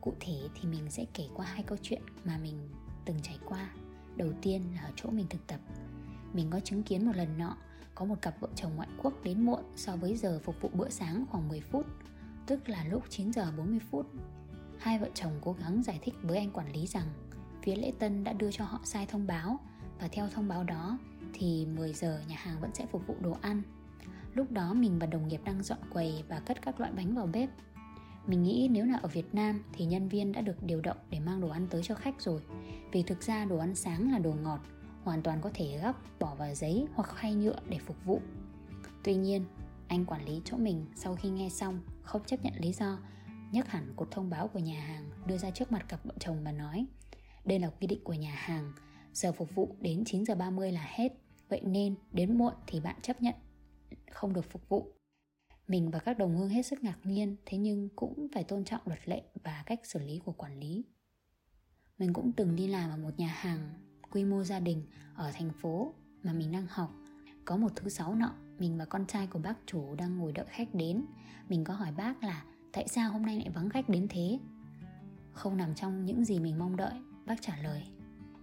Cụ 0.00 0.12
thể 0.20 0.40
thì 0.54 0.68
mình 0.68 0.90
sẽ 0.90 1.04
kể 1.14 1.24
qua 1.34 1.46
hai 1.46 1.62
câu 1.62 1.78
chuyện 1.82 2.02
mà 2.24 2.38
mình 2.38 2.68
từng 3.04 3.16
trải 3.22 3.38
qua. 3.44 3.70
Đầu 4.16 4.32
tiên 4.42 4.62
là 4.74 4.80
ở 4.80 4.90
chỗ 4.96 5.10
mình 5.10 5.26
thực 5.30 5.46
tập. 5.46 5.60
Mình 6.32 6.50
có 6.50 6.60
chứng 6.60 6.82
kiến 6.82 7.06
một 7.06 7.16
lần 7.16 7.38
nọ 7.38 7.56
có 7.94 8.04
một 8.04 8.22
cặp 8.22 8.40
vợ 8.40 8.48
chồng 8.54 8.76
ngoại 8.76 8.88
quốc 9.02 9.12
đến 9.22 9.42
muộn 9.42 9.62
so 9.76 9.96
với 9.96 10.16
giờ 10.16 10.40
phục 10.44 10.60
vụ 10.60 10.70
bữa 10.74 10.88
sáng 10.88 11.24
khoảng 11.30 11.48
10 11.48 11.60
phút, 11.60 11.86
tức 12.46 12.68
là 12.68 12.84
lúc 12.84 13.04
9 13.08 13.32
giờ 13.32 13.52
40 13.56 13.78
phút. 13.90 14.06
Hai 14.78 14.98
vợ 14.98 15.08
chồng 15.14 15.32
cố 15.40 15.52
gắng 15.52 15.82
giải 15.82 15.98
thích 16.02 16.14
với 16.22 16.38
anh 16.38 16.50
quản 16.50 16.72
lý 16.72 16.86
rằng 16.86 17.06
phía 17.62 17.76
lễ 17.76 17.92
tân 17.98 18.24
đã 18.24 18.32
đưa 18.32 18.50
cho 18.50 18.64
họ 18.64 18.80
sai 18.84 19.06
thông 19.06 19.26
báo 19.26 19.60
và 20.00 20.08
theo 20.08 20.28
thông 20.28 20.48
báo 20.48 20.64
đó, 20.64 20.98
thì 21.32 21.66
10 21.76 21.92
giờ 21.92 22.20
nhà 22.28 22.36
hàng 22.38 22.60
vẫn 22.60 22.70
sẽ 22.74 22.86
phục 22.86 23.06
vụ 23.06 23.16
đồ 23.20 23.36
ăn. 23.40 23.62
Lúc 24.34 24.50
đó 24.50 24.74
mình 24.74 24.98
và 24.98 25.06
đồng 25.06 25.28
nghiệp 25.28 25.40
đang 25.44 25.62
dọn 25.62 25.78
quầy 25.92 26.24
và 26.28 26.40
cất 26.40 26.62
các 26.62 26.80
loại 26.80 26.92
bánh 26.92 27.14
vào 27.14 27.26
bếp. 27.26 27.50
Mình 28.26 28.42
nghĩ 28.42 28.68
nếu 28.70 28.84
là 28.84 28.98
ở 28.98 29.08
Việt 29.08 29.34
Nam 29.34 29.62
thì 29.72 29.84
nhân 29.84 30.08
viên 30.08 30.32
đã 30.32 30.40
được 30.40 30.62
điều 30.62 30.80
động 30.80 30.96
để 31.10 31.20
mang 31.20 31.40
đồ 31.40 31.48
ăn 31.48 31.66
tới 31.70 31.82
cho 31.84 31.94
khách 31.94 32.22
rồi 32.22 32.40
Vì 32.92 33.02
thực 33.02 33.22
ra 33.22 33.44
đồ 33.44 33.58
ăn 33.58 33.74
sáng 33.74 34.12
là 34.12 34.18
đồ 34.18 34.32
ngọt, 34.42 34.60
hoàn 35.04 35.22
toàn 35.22 35.40
có 35.40 35.50
thể 35.54 35.78
gấp 35.82 35.92
bỏ 36.18 36.34
vào 36.34 36.54
giấy 36.54 36.86
hoặc 36.94 37.08
khay 37.08 37.34
nhựa 37.34 37.56
để 37.68 37.78
phục 37.78 37.96
vụ 38.04 38.20
tuy 39.08 39.14
nhiên, 39.14 39.44
anh 39.88 40.04
quản 40.04 40.24
lý 40.24 40.40
chỗ 40.44 40.56
mình 40.56 40.86
sau 40.94 41.16
khi 41.16 41.30
nghe 41.30 41.48
xong, 41.48 41.80
không 42.02 42.24
chấp 42.24 42.44
nhận 42.44 42.52
lý 42.58 42.72
do, 42.72 42.98
nhấc 43.52 43.68
hẳn 43.68 43.92
cột 43.96 44.10
thông 44.10 44.30
báo 44.30 44.48
của 44.48 44.58
nhà 44.58 44.80
hàng 44.80 45.10
đưa 45.26 45.38
ra 45.38 45.50
trước 45.50 45.72
mặt 45.72 45.88
cặp 45.88 46.04
vợ 46.04 46.12
chồng 46.18 46.44
và 46.44 46.52
nói 46.52 46.86
đây 47.48 47.58
là 47.58 47.70
quy 47.70 47.86
định 47.86 48.04
của 48.04 48.14
nhà 48.14 48.34
hàng. 48.34 48.72
Giờ 49.12 49.32
phục 49.32 49.54
vụ 49.54 49.76
đến 49.80 50.04
9 50.04 50.24
giờ 50.24 50.34
30 50.34 50.72
là 50.72 50.86
hết. 50.94 51.12
Vậy 51.48 51.60
nên 51.64 51.94
đến 52.12 52.38
muộn 52.38 52.54
thì 52.66 52.80
bạn 52.80 52.96
chấp 53.02 53.22
nhận 53.22 53.34
không 54.10 54.32
được 54.32 54.50
phục 54.50 54.68
vụ. 54.68 54.92
Mình 55.68 55.90
và 55.90 55.98
các 55.98 56.18
đồng 56.18 56.36
hương 56.36 56.48
hết 56.48 56.62
sức 56.62 56.84
ngạc 56.84 56.98
nhiên, 57.04 57.36
thế 57.46 57.58
nhưng 57.58 57.88
cũng 57.96 58.26
phải 58.34 58.44
tôn 58.44 58.64
trọng 58.64 58.80
luật 58.84 59.08
lệ 59.08 59.22
và 59.44 59.62
cách 59.66 59.80
xử 59.86 59.98
lý 59.98 60.18
của 60.24 60.32
quản 60.32 60.60
lý. 60.60 60.84
Mình 61.98 62.12
cũng 62.12 62.32
từng 62.32 62.56
đi 62.56 62.66
làm 62.66 62.90
ở 62.90 62.96
một 62.96 63.18
nhà 63.18 63.28
hàng 63.28 63.68
quy 64.10 64.24
mô 64.24 64.44
gia 64.44 64.60
đình 64.60 64.82
ở 65.14 65.32
thành 65.34 65.50
phố 65.60 65.94
mà 66.22 66.32
mình 66.32 66.52
đang 66.52 66.66
học. 66.70 66.94
Có 67.44 67.56
một 67.56 67.72
thứ 67.76 67.88
sáu 67.88 68.14
nọ, 68.14 68.34
mình 68.58 68.78
và 68.78 68.84
con 68.84 69.06
trai 69.06 69.26
của 69.26 69.38
bác 69.38 69.54
chủ 69.66 69.94
đang 69.94 70.18
ngồi 70.18 70.32
đợi 70.32 70.46
khách 70.48 70.74
đến. 70.74 71.04
Mình 71.48 71.64
có 71.64 71.74
hỏi 71.74 71.92
bác 71.96 72.22
là, 72.22 72.44
tại 72.72 72.88
sao 72.88 73.12
hôm 73.12 73.26
nay 73.26 73.36
lại 73.36 73.50
vắng 73.50 73.70
khách 73.70 73.88
đến 73.88 74.06
thế? 74.10 74.38
Không 75.32 75.56
nằm 75.56 75.74
trong 75.74 76.04
những 76.04 76.24
gì 76.24 76.40
mình 76.40 76.58
mong 76.58 76.76
đợi 76.76 76.94
bác 77.28 77.42
trả 77.42 77.56
lời 77.62 77.82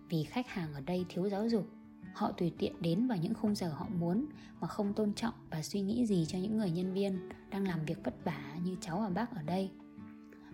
vì 0.10 0.24
khách 0.24 0.48
hàng 0.48 0.74
ở 0.74 0.82
đây 0.82 1.06
thiếu 1.10 1.30
giáo 1.30 1.50
dục 1.50 1.68
họ 2.14 2.32
tùy 2.32 2.54
tiện 2.58 2.82
đến 2.82 3.08
vào 3.08 3.18
những 3.18 3.34
khung 3.34 3.56
giờ 3.56 3.70
họ 3.70 3.88
muốn 4.00 4.26
mà 4.60 4.68
không 4.68 4.94
tôn 4.94 5.14
trọng 5.14 5.34
và 5.50 5.62
suy 5.62 5.82
nghĩ 5.82 6.06
gì 6.06 6.26
cho 6.26 6.38
những 6.38 6.58
người 6.58 6.72
nhân 6.72 6.94
viên 6.94 7.30
đang 7.50 7.68
làm 7.68 7.86
việc 7.86 8.04
vất 8.04 8.24
vả 8.24 8.56
như 8.64 8.76
cháu 8.82 9.00
và 9.00 9.10
bác 9.10 9.36
ở 9.36 9.42
đây. 9.42 9.72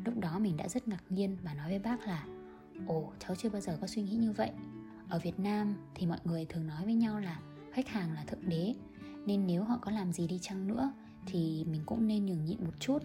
Lúc 0.05 0.19
đó 0.19 0.39
mình 0.39 0.57
đã 0.57 0.67
rất 0.67 0.87
ngạc 0.87 1.03
nhiên 1.09 1.37
và 1.43 1.53
nói 1.53 1.69
với 1.69 1.79
bác 1.79 2.07
là 2.07 2.25
Ồ, 2.87 3.11
cháu 3.19 3.35
chưa 3.35 3.49
bao 3.49 3.61
giờ 3.61 3.77
có 3.81 3.87
suy 3.87 4.01
nghĩ 4.01 4.15
như 4.15 4.31
vậy. 4.31 4.51
Ở 5.09 5.19
Việt 5.19 5.39
Nam 5.39 5.75
thì 5.95 6.07
mọi 6.07 6.19
người 6.23 6.45
thường 6.45 6.67
nói 6.67 6.85
với 6.85 6.93
nhau 6.93 7.19
là 7.19 7.39
khách 7.71 7.87
hàng 7.87 8.13
là 8.13 8.23
thượng 8.23 8.49
đế 8.49 8.75
Nên 9.25 9.47
nếu 9.47 9.63
họ 9.63 9.77
có 9.81 9.91
làm 9.91 10.11
gì 10.11 10.27
đi 10.27 10.39
chăng 10.41 10.67
nữa 10.67 10.91
thì 11.25 11.65
mình 11.71 11.81
cũng 11.85 12.07
nên 12.07 12.25
nhường 12.25 12.45
nhịn 12.45 12.63
một 12.65 12.79
chút. 12.79 12.99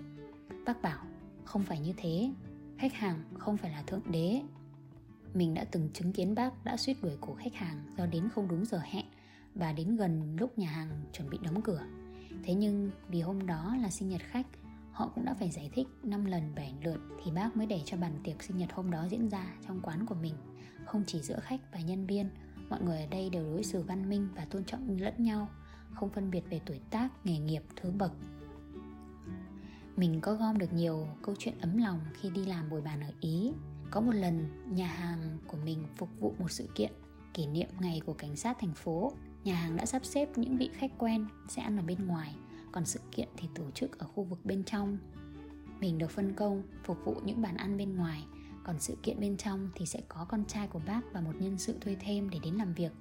Bác 0.67 0.83
bảo 0.83 1.05
không 1.45 1.63
phải 1.63 1.81
như 1.81 1.93
thế. 1.97 2.31
Khách 2.79 2.95
hàng 2.95 3.25
không 3.39 3.57
phải 3.57 3.71
là 3.71 3.83
thượng 3.83 4.11
đế. 4.11 4.43
Mình 5.37 5.55
đã 5.55 5.65
từng 5.65 5.91
chứng 5.95 6.13
kiến 6.13 6.35
bác 6.35 6.65
đã 6.65 6.77
suýt 6.77 6.97
đuổi 7.03 7.17
cổ 7.21 7.35
khách 7.35 7.55
hàng 7.55 7.95
do 7.99 8.07
đến 8.07 8.29
không 8.35 8.49
đúng 8.49 8.65
giờ 8.65 8.81
hẹn 8.85 9.05
Và 9.55 9.73
đến 9.73 9.97
gần 9.97 10.37
lúc 10.41 10.59
nhà 10.59 10.71
hàng 10.71 11.03
chuẩn 11.13 11.31
bị 11.31 11.39
đóng 11.43 11.63
cửa. 11.63 11.83
Thế 12.45 12.55
nhưng 12.55 12.91
vì 13.09 13.21
hôm 13.21 13.47
đó 13.47 13.77
là 13.83 13.91
sinh 13.91 14.09
nhật 14.09 14.21
khách 14.25 14.47
Họ 14.93 15.11
cũng 15.15 15.25
đã 15.25 15.35
phải 15.35 15.51
giải 15.51 15.71
thích 15.75 15.87
5 16.03 16.25
lần 16.25 16.55
7 16.55 16.75
lượt 16.85 17.01
Thì 17.25 17.31
bác 17.31 17.57
mới 17.57 17.67
để 17.67 17.81
cho 17.85 17.97
bàn 17.97 18.13
tiệc 18.25 18.43
sinh 18.43 18.57
nhật 18.57 18.73
hôm 18.73 18.91
đó 18.91 19.07
diễn 19.11 19.29
ra 19.29 19.47
trong 19.67 19.81
quán 19.83 20.07
của 20.07 20.15
mình. 20.15 20.35
Không 20.85 21.05
chỉ 21.07 21.21
giữa 21.21 21.39
khách 21.43 21.61
và 21.73 21.81
nhân 21.81 22.07
viên 22.07 22.29
Mọi 22.71 22.83
người 22.83 23.01
ở 23.01 23.07
đây 23.07 23.31
đều 23.31 23.45
đối 23.45 23.65
xử 23.65 23.83
văn 23.83 24.11
minh 24.11 24.29
và 24.37 24.45
tôn 24.45 24.65
trọng 24.65 24.97
lẫn 25.01 25.15
nhau 25.19 25.49
Không 25.95 26.11
phân 26.11 26.31
biệt 26.31 26.43
về 26.51 26.61
tuổi 26.67 26.81
tác, 26.91 27.09
nghề 27.25 27.39
nghiệp, 27.39 27.63
thứ 27.77 27.91
bậc. 27.91 28.13
Mình 29.97 30.21
có 30.21 30.35
gom 30.35 30.59
được 30.59 30.73
nhiều 30.73 31.09
câu 31.23 31.35
chuyện 31.39 31.59
ấm 31.61 31.79
lòng 31.79 32.01
khi 32.21 32.31
đi 32.31 32.47
làm 32.47 32.71
bồi 32.71 32.81
bàn 32.81 33.01
ở 33.01 33.11
Ý. 33.21 33.53
Có 33.91 34.01
một 34.01 34.13
lần, 34.13 34.47
nhà 34.71 34.87
hàng 34.87 35.39
của 35.47 35.57
mình 35.65 35.85
phục 35.97 36.09
vụ 36.21 36.35
một 36.39 36.51
sự 36.51 36.69
kiện 36.75 36.93
kỷ 37.35 37.47
niệm 37.47 37.69
ngày 37.81 38.01
của 38.07 38.13
cảnh 38.13 38.37
sát 38.37 38.57
thành 38.61 38.75
phố. 38.75 39.13
Nhà 39.45 39.55
hàng 39.55 39.77
đã 39.77 39.87
sắp 39.87 40.05
xếp 40.05 40.29
những 40.39 40.57
vị 40.57 40.71
khách 40.73 40.91
quen 40.99 41.27
sẽ 41.49 41.63
ăn 41.63 41.77
ở 41.77 41.83
bên 41.83 42.07
ngoài, 42.07 42.35
còn 42.73 42.87
sự 42.87 43.01
kiện 43.13 43.29
thì 43.37 43.49
tổ 43.55 43.71
chức 43.71 43.99
ở 43.99 44.07
khu 44.07 44.25
vực 44.25 44.45
bên 44.45 44.65
trong. 44.65 44.99
Mình 45.81 45.99
được 45.99 46.11
phân 46.11 46.35
công 46.35 46.63
phục 46.85 46.99
vụ 47.05 47.15
những 47.25 47.43
bàn 47.43 47.57
ăn 47.57 47.77
bên 47.77 47.97
ngoài, 47.97 48.25
còn 48.65 48.81
sự 48.81 48.97
kiện 49.03 49.21
bên 49.21 49.37
trong 49.37 49.71
thì 49.75 49.87
sẽ 49.87 50.01
có 50.09 50.27
con 50.29 50.45
trai 50.45 50.67
của 50.67 50.81
bác 50.87 51.01
và 51.13 51.21
một 51.21 51.33
nhân 51.39 51.59
sự 51.59 51.79
thuê 51.81 51.97
thêm 52.01 52.31
để 52.31 52.39
đến 52.43 52.55
làm 52.55 52.75
việc. 52.75 52.93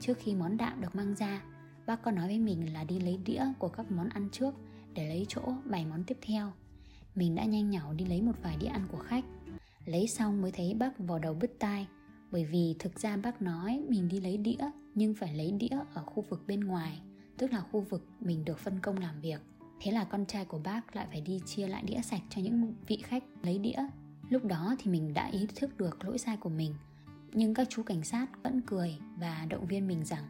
Trước 0.00 0.18
khi 0.18 0.34
món 0.34 0.56
đạm 0.56 0.80
được 0.80 0.94
mang 0.94 1.14
ra, 1.14 1.42
bác 1.86 2.02
có 2.02 2.10
nói 2.10 2.26
với 2.26 2.38
mình 2.38 2.72
là 2.72 2.84
đi 2.84 3.00
lấy 3.00 3.16
đĩa 3.16 3.44
của 3.58 3.68
các 3.68 3.90
món 3.90 4.08
ăn 4.08 4.28
trước 4.32 4.54
để 4.94 5.08
lấy 5.08 5.26
chỗ 5.28 5.42
bày 5.64 5.86
món 5.86 6.04
tiếp 6.04 6.18
theo 6.22 6.52
mình 7.14 7.34
đã 7.34 7.44
nhanh 7.44 7.70
nhảu 7.70 7.92
đi 7.92 8.04
lấy 8.04 8.22
một 8.22 8.32
vài 8.42 8.56
đĩa 8.56 8.66
ăn 8.66 8.86
của 8.92 8.98
khách 8.98 9.24
lấy 9.84 10.08
xong 10.08 10.42
mới 10.42 10.52
thấy 10.52 10.74
bác 10.74 10.98
vào 10.98 11.18
đầu 11.18 11.34
bứt 11.34 11.50
tai. 11.58 11.86
Bởi 12.30 12.44
vì 12.44 12.74
thực 12.78 13.00
ra 13.00 13.16
bác 13.16 13.42
nói 13.42 13.82
mình 13.88 14.08
đi 14.08 14.20
lấy 14.20 14.36
đĩa, 14.36 14.70
nhưng 14.94 15.14
phải 15.14 15.34
lấy 15.34 15.52
đĩa 15.52 15.78
ở 15.94 16.02
khu 16.02 16.24
vực 16.28 16.44
bên 16.46 16.60
ngoài, 16.60 17.00
tức 17.38 17.52
là 17.52 17.60
khu 17.60 17.80
vực 17.80 18.08
mình 18.20 18.44
được 18.44 18.58
phân 18.58 18.80
công 18.80 18.98
làm 18.98 19.20
việc. 19.20 19.40
Thế 19.80 19.92
là 19.92 20.04
con 20.04 20.26
trai 20.26 20.44
của 20.44 20.58
bác 20.58 20.96
lại 20.96 21.06
phải 21.10 21.20
đi 21.20 21.40
chia 21.46 21.68
lại 21.68 21.82
đĩa 21.86 22.00
sạch 22.02 22.22
cho 22.30 22.40
những 22.42 22.74
vị 22.86 22.98
khách 23.02 23.24
lấy 23.42 23.58
đĩa. 23.58 23.86
Lúc 24.28 24.44
đó 24.44 24.76
thì 24.78 24.90
mình 24.90 25.14
đã 25.14 25.26
ý 25.26 25.46
thức 25.54 25.76
được 25.78 26.04
lỗi 26.04 26.18
sai 26.18 26.36
của 26.36 26.48
mình. 26.48 26.74
Nhưng 27.32 27.54
các 27.54 27.66
chú 27.70 27.82
cảnh 27.82 28.04
sát 28.04 28.26
vẫn 28.42 28.60
cười 28.66 28.96
và 29.16 29.46
động 29.48 29.66
viên 29.66 29.88
mình 29.88 30.04
rằng, 30.04 30.24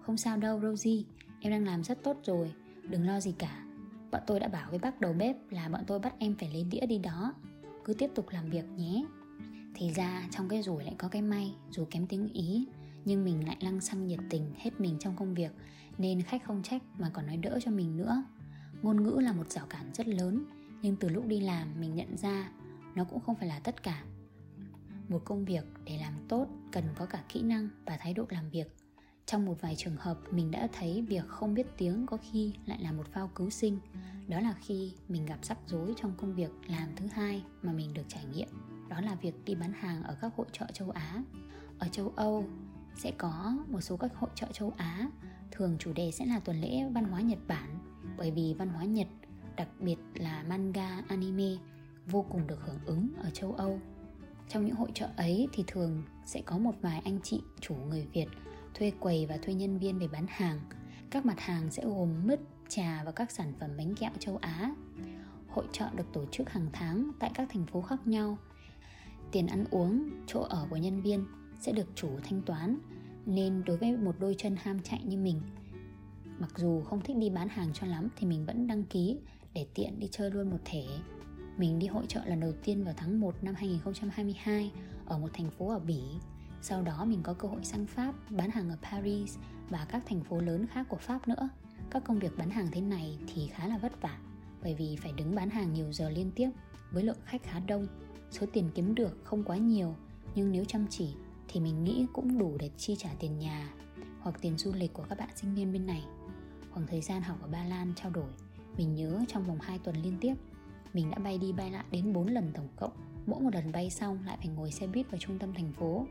không 0.00 0.16
sao 0.16 0.36
đâu, 0.36 0.60
rosie, 0.60 1.02
em 1.40 1.52
đang 1.52 1.66
làm 1.66 1.84
rất 1.84 2.02
tốt 2.02 2.16
rồi, 2.24 2.52
đừng 2.88 3.06
lo 3.06 3.20
gì 3.20 3.34
cả. 3.38 3.64
Bọn 4.10 4.22
tôi 4.26 4.40
đã 4.40 4.48
bảo 4.48 4.70
với 4.70 4.78
bác 4.78 5.00
đầu 5.00 5.12
bếp 5.12 5.36
là 5.50 5.68
bọn 5.68 5.84
tôi 5.86 5.98
bắt 5.98 6.14
em 6.18 6.34
phải 6.34 6.50
lấy 6.52 6.64
đĩa 6.64 6.86
đi 6.86 6.98
đó. 6.98 7.34
Cứ 7.84 7.94
tiếp 7.94 8.10
tục 8.14 8.26
làm 8.30 8.50
việc 8.50 8.64
nhé. 8.76 9.04
Thì 9.74 9.92
ra 9.92 10.28
trong 10.30 10.48
cái 10.48 10.62
rủi 10.62 10.84
lại 10.84 10.94
có 10.98 11.08
cái 11.08 11.22
may, 11.22 11.54
Dù 11.70 11.86
kém 11.90 12.06
tiếng 12.06 12.28
Ý, 12.32 12.68
Nhưng 13.04 13.24
mình 13.24 13.46
lại 13.46 13.56
lăng 13.60 13.80
xăng 13.80 14.06
nhiệt 14.06 14.20
tình 14.30 14.54
hết 14.56 14.80
mình 14.80 14.96
trong 15.00 15.16
công 15.16 15.34
việc, 15.34 15.52
Nên 15.98 16.22
khách 16.22 16.44
không 16.44 16.62
trách 16.62 16.82
mà 16.98 17.10
còn 17.14 17.26
nói 17.26 17.36
đỡ 17.36 17.58
cho 17.64 17.70
mình 17.70 17.96
nữa. 17.96 18.22
Ngôn 18.82 19.02
ngữ 19.02 19.18
là 19.22 19.32
một 19.32 19.50
rào 19.50 19.66
cản 19.66 19.90
rất 19.94 20.08
lớn, 20.08 20.44
Nhưng 20.82 20.96
từ 20.96 21.08
lúc 21.08 21.26
đi 21.26 21.40
làm 21.40 21.80
mình 21.80 21.94
nhận 21.94 22.16
ra 22.16 22.50
Nó 22.94 23.04
cũng 23.04 23.20
không 23.20 23.36
phải 23.36 23.48
là 23.48 23.58
tất 23.58 23.82
cả. 23.82 24.04
Một 25.08 25.22
công 25.24 25.44
việc 25.44 25.64
để 25.84 25.98
làm 25.98 26.12
tốt 26.28 26.46
cần 26.72 26.84
có 26.96 27.06
cả 27.06 27.24
kỹ 27.28 27.42
năng 27.42 27.68
và 27.86 27.96
thái 27.96 28.14
độ 28.14 28.24
làm 28.28 28.50
việc 28.50 28.79
trong 29.26 29.46
một 29.46 29.60
vài 29.60 29.76
trường 29.76 29.96
hợp, 29.96 30.18
mình 30.30 30.50
đã 30.50 30.68
thấy 30.72 31.02
việc 31.08 31.28
không 31.28 31.54
biết 31.54 31.66
tiếng 31.76 32.06
có 32.06 32.18
khi 32.22 32.54
lại 32.66 32.78
là 32.82 32.92
một 32.92 33.06
phao 33.12 33.30
cứu 33.34 33.50
sinh. 33.50 33.78
Đó 34.28 34.40
là 34.40 34.54
khi 34.60 34.92
mình 35.08 35.26
gặp 35.26 35.38
rắc 35.42 35.58
rối 35.66 35.94
trong 35.96 36.14
công 36.16 36.34
việc 36.34 36.50
làm 36.66 36.88
thứ 36.96 37.06
hai 37.06 37.42
mà 37.62 37.72
mình 37.72 37.94
được 37.94 38.02
trải 38.08 38.24
nghiệm. 38.24 38.48
Đó 38.88 39.00
là 39.00 39.14
việc 39.14 39.44
đi 39.44 39.54
bán 39.54 39.72
hàng 39.72 40.02
ở 40.02 40.16
các 40.20 40.32
hội 40.36 40.46
trợ 40.52 40.66
châu 40.72 40.90
á. 40.90 41.22
Ở 41.78 41.88
châu 41.88 42.12
âu 42.16 42.44
sẽ 42.96 43.12
có 43.18 43.56
một 43.68 43.80
số 43.80 43.96
các 43.96 44.14
hội 44.14 44.30
trợ 44.34 44.46
châu 44.52 44.72
á. 44.76 45.10
Thường 45.50 45.76
chủ 45.78 45.92
đề 45.92 46.10
sẽ 46.10 46.26
là 46.26 46.40
tuần 46.40 46.60
lễ 46.60 46.84
văn 46.94 47.04
hóa 47.04 47.20
nhật 47.20 47.38
bản, 47.48 47.78
bởi 48.18 48.30
vì 48.30 48.54
văn 48.58 48.68
hóa 48.68 48.84
nhật, 48.84 49.06
đặc 49.56 49.68
biệt 49.80 49.96
là 50.14 50.42
manga, 50.48 51.02
anime, 51.08 51.56
vô 52.06 52.24
cùng 52.30 52.46
được 52.46 52.60
hưởng 52.60 52.80
ứng 52.86 53.08
ở 53.22 53.30
châu 53.30 53.52
âu. 53.52 53.80
Trong 54.48 54.66
những 54.66 54.76
hội 54.76 54.90
trợ 54.94 55.08
ấy 55.16 55.48
thì 55.52 55.64
thường 55.66 56.02
sẽ 56.26 56.42
có 56.42 56.58
một 56.58 56.74
vài 56.80 57.02
anh 57.04 57.18
chị, 57.22 57.40
chủ 57.60 57.74
người 57.74 58.06
việt 58.12 58.26
thuê 58.74 58.92
quầy 59.00 59.26
và 59.26 59.36
thuê 59.36 59.54
nhân 59.54 59.78
viên 59.78 59.98
để 59.98 60.08
bán 60.08 60.26
hàng. 60.28 60.60
Các 61.10 61.26
mặt 61.26 61.40
hàng 61.40 61.70
sẽ 61.70 61.84
gồm 61.84 62.26
mứt, 62.26 62.40
trà 62.68 63.02
và 63.04 63.12
các 63.12 63.30
sản 63.30 63.52
phẩm 63.60 63.70
bánh 63.78 63.94
kẹo 63.94 64.10
châu 64.18 64.36
Á. 64.36 64.74
Hội 65.48 65.64
trợ 65.72 65.86
được 65.94 66.12
tổ 66.12 66.24
chức 66.32 66.50
hàng 66.50 66.66
tháng 66.72 67.10
tại 67.18 67.30
các 67.34 67.48
thành 67.52 67.66
phố 67.66 67.82
khác 67.82 68.06
nhau. 68.06 68.38
Tiền 69.32 69.46
ăn 69.46 69.64
uống, 69.70 70.10
chỗ 70.26 70.40
ở 70.40 70.66
của 70.70 70.76
nhân 70.76 71.02
viên 71.02 71.26
sẽ 71.60 71.72
được 71.72 71.88
chủ 71.94 72.08
thanh 72.22 72.42
toán, 72.42 72.78
nên 73.26 73.64
đối 73.64 73.76
với 73.76 73.96
một 73.96 74.14
đôi 74.18 74.34
chân 74.38 74.56
ham 74.62 74.82
chạy 74.82 75.00
như 75.04 75.16
mình, 75.16 75.40
mặc 76.40 76.50
dù 76.56 76.80
không 76.80 77.00
thích 77.00 77.16
đi 77.16 77.30
bán 77.30 77.48
hàng 77.48 77.72
cho 77.72 77.86
lắm 77.86 78.08
thì 78.16 78.26
mình 78.26 78.46
vẫn 78.46 78.66
đăng 78.66 78.84
ký 78.84 79.18
để 79.54 79.66
tiện 79.74 80.00
đi 80.00 80.08
chơi 80.10 80.30
luôn 80.30 80.50
một 80.50 80.58
thể. 80.64 80.86
Mình 81.56 81.78
đi 81.78 81.86
hội 81.86 82.04
trợ 82.08 82.20
lần 82.24 82.40
đầu 82.40 82.52
tiên 82.64 82.84
vào 82.84 82.94
tháng 82.96 83.20
1 83.20 83.34
năm 83.42 83.54
2022 83.54 84.72
ở 85.06 85.18
một 85.18 85.28
thành 85.32 85.50
phố 85.50 85.68
ở 85.68 85.78
Bỉ 85.78 86.02
sau 86.62 86.82
đó 86.82 87.04
mình 87.04 87.20
có 87.22 87.34
cơ 87.34 87.48
hội 87.48 87.64
sang 87.64 87.86
Pháp 87.86 88.14
bán 88.30 88.50
hàng 88.50 88.70
ở 88.70 88.76
Paris 88.82 89.38
và 89.68 89.86
các 89.88 90.02
thành 90.06 90.24
phố 90.24 90.40
lớn 90.40 90.66
khác 90.66 90.86
của 90.88 90.96
Pháp 90.96 91.28
nữa. 91.28 91.48
Các 91.90 92.04
công 92.04 92.18
việc 92.18 92.38
bán 92.38 92.50
hàng 92.50 92.68
thế 92.72 92.80
này 92.80 93.18
thì 93.34 93.46
khá 93.46 93.66
là 93.66 93.78
vất 93.78 94.02
vả 94.02 94.18
bởi 94.62 94.74
vì 94.74 94.96
phải 94.96 95.12
đứng 95.12 95.34
bán 95.34 95.50
hàng 95.50 95.72
nhiều 95.72 95.92
giờ 95.92 96.10
liên 96.10 96.30
tiếp 96.34 96.50
với 96.90 97.02
lượng 97.02 97.18
khách 97.24 97.42
khá 97.42 97.60
đông. 97.60 97.86
Số 98.30 98.46
tiền 98.52 98.70
kiếm 98.74 98.94
được 98.94 99.18
không 99.24 99.44
quá 99.44 99.56
nhiều 99.56 99.94
nhưng 100.34 100.52
nếu 100.52 100.64
chăm 100.64 100.86
chỉ 100.90 101.14
thì 101.48 101.60
mình 101.60 101.84
nghĩ 101.84 102.06
cũng 102.12 102.38
đủ 102.38 102.56
để 102.58 102.70
chi 102.76 102.96
trả 102.98 103.10
tiền 103.18 103.38
nhà 103.38 103.70
hoặc 104.20 104.36
tiền 104.40 104.58
du 104.58 104.72
lịch 104.72 104.92
của 104.92 105.04
các 105.08 105.18
bạn 105.18 105.28
sinh 105.36 105.54
viên 105.54 105.72
bên 105.72 105.86
này. 105.86 106.04
Khoảng 106.70 106.86
thời 106.86 107.00
gian 107.00 107.22
học 107.22 107.38
ở 107.42 107.48
Ba 107.48 107.64
Lan 107.64 107.92
trao 107.96 108.10
đổi, 108.10 108.30
mình 108.76 108.94
nhớ 108.94 109.20
trong 109.28 109.44
vòng 109.44 109.58
2 109.60 109.78
tuần 109.78 109.96
liên 110.02 110.18
tiếp, 110.20 110.34
mình 110.92 111.10
đã 111.10 111.18
bay 111.18 111.38
đi 111.38 111.52
bay 111.52 111.70
lại 111.70 111.84
đến 111.90 112.12
4 112.12 112.26
lần 112.26 112.52
tổng 112.54 112.68
cộng. 112.76 112.92
Mỗi 113.26 113.40
một 113.40 113.54
lần 113.54 113.72
bay 113.72 113.90
xong 113.90 114.18
lại 114.26 114.36
phải 114.36 114.48
ngồi 114.48 114.72
xe 114.72 114.86
buýt 114.86 115.10
vào 115.10 115.18
trung 115.18 115.38
tâm 115.38 115.54
thành 115.54 115.72
phố 115.72 116.06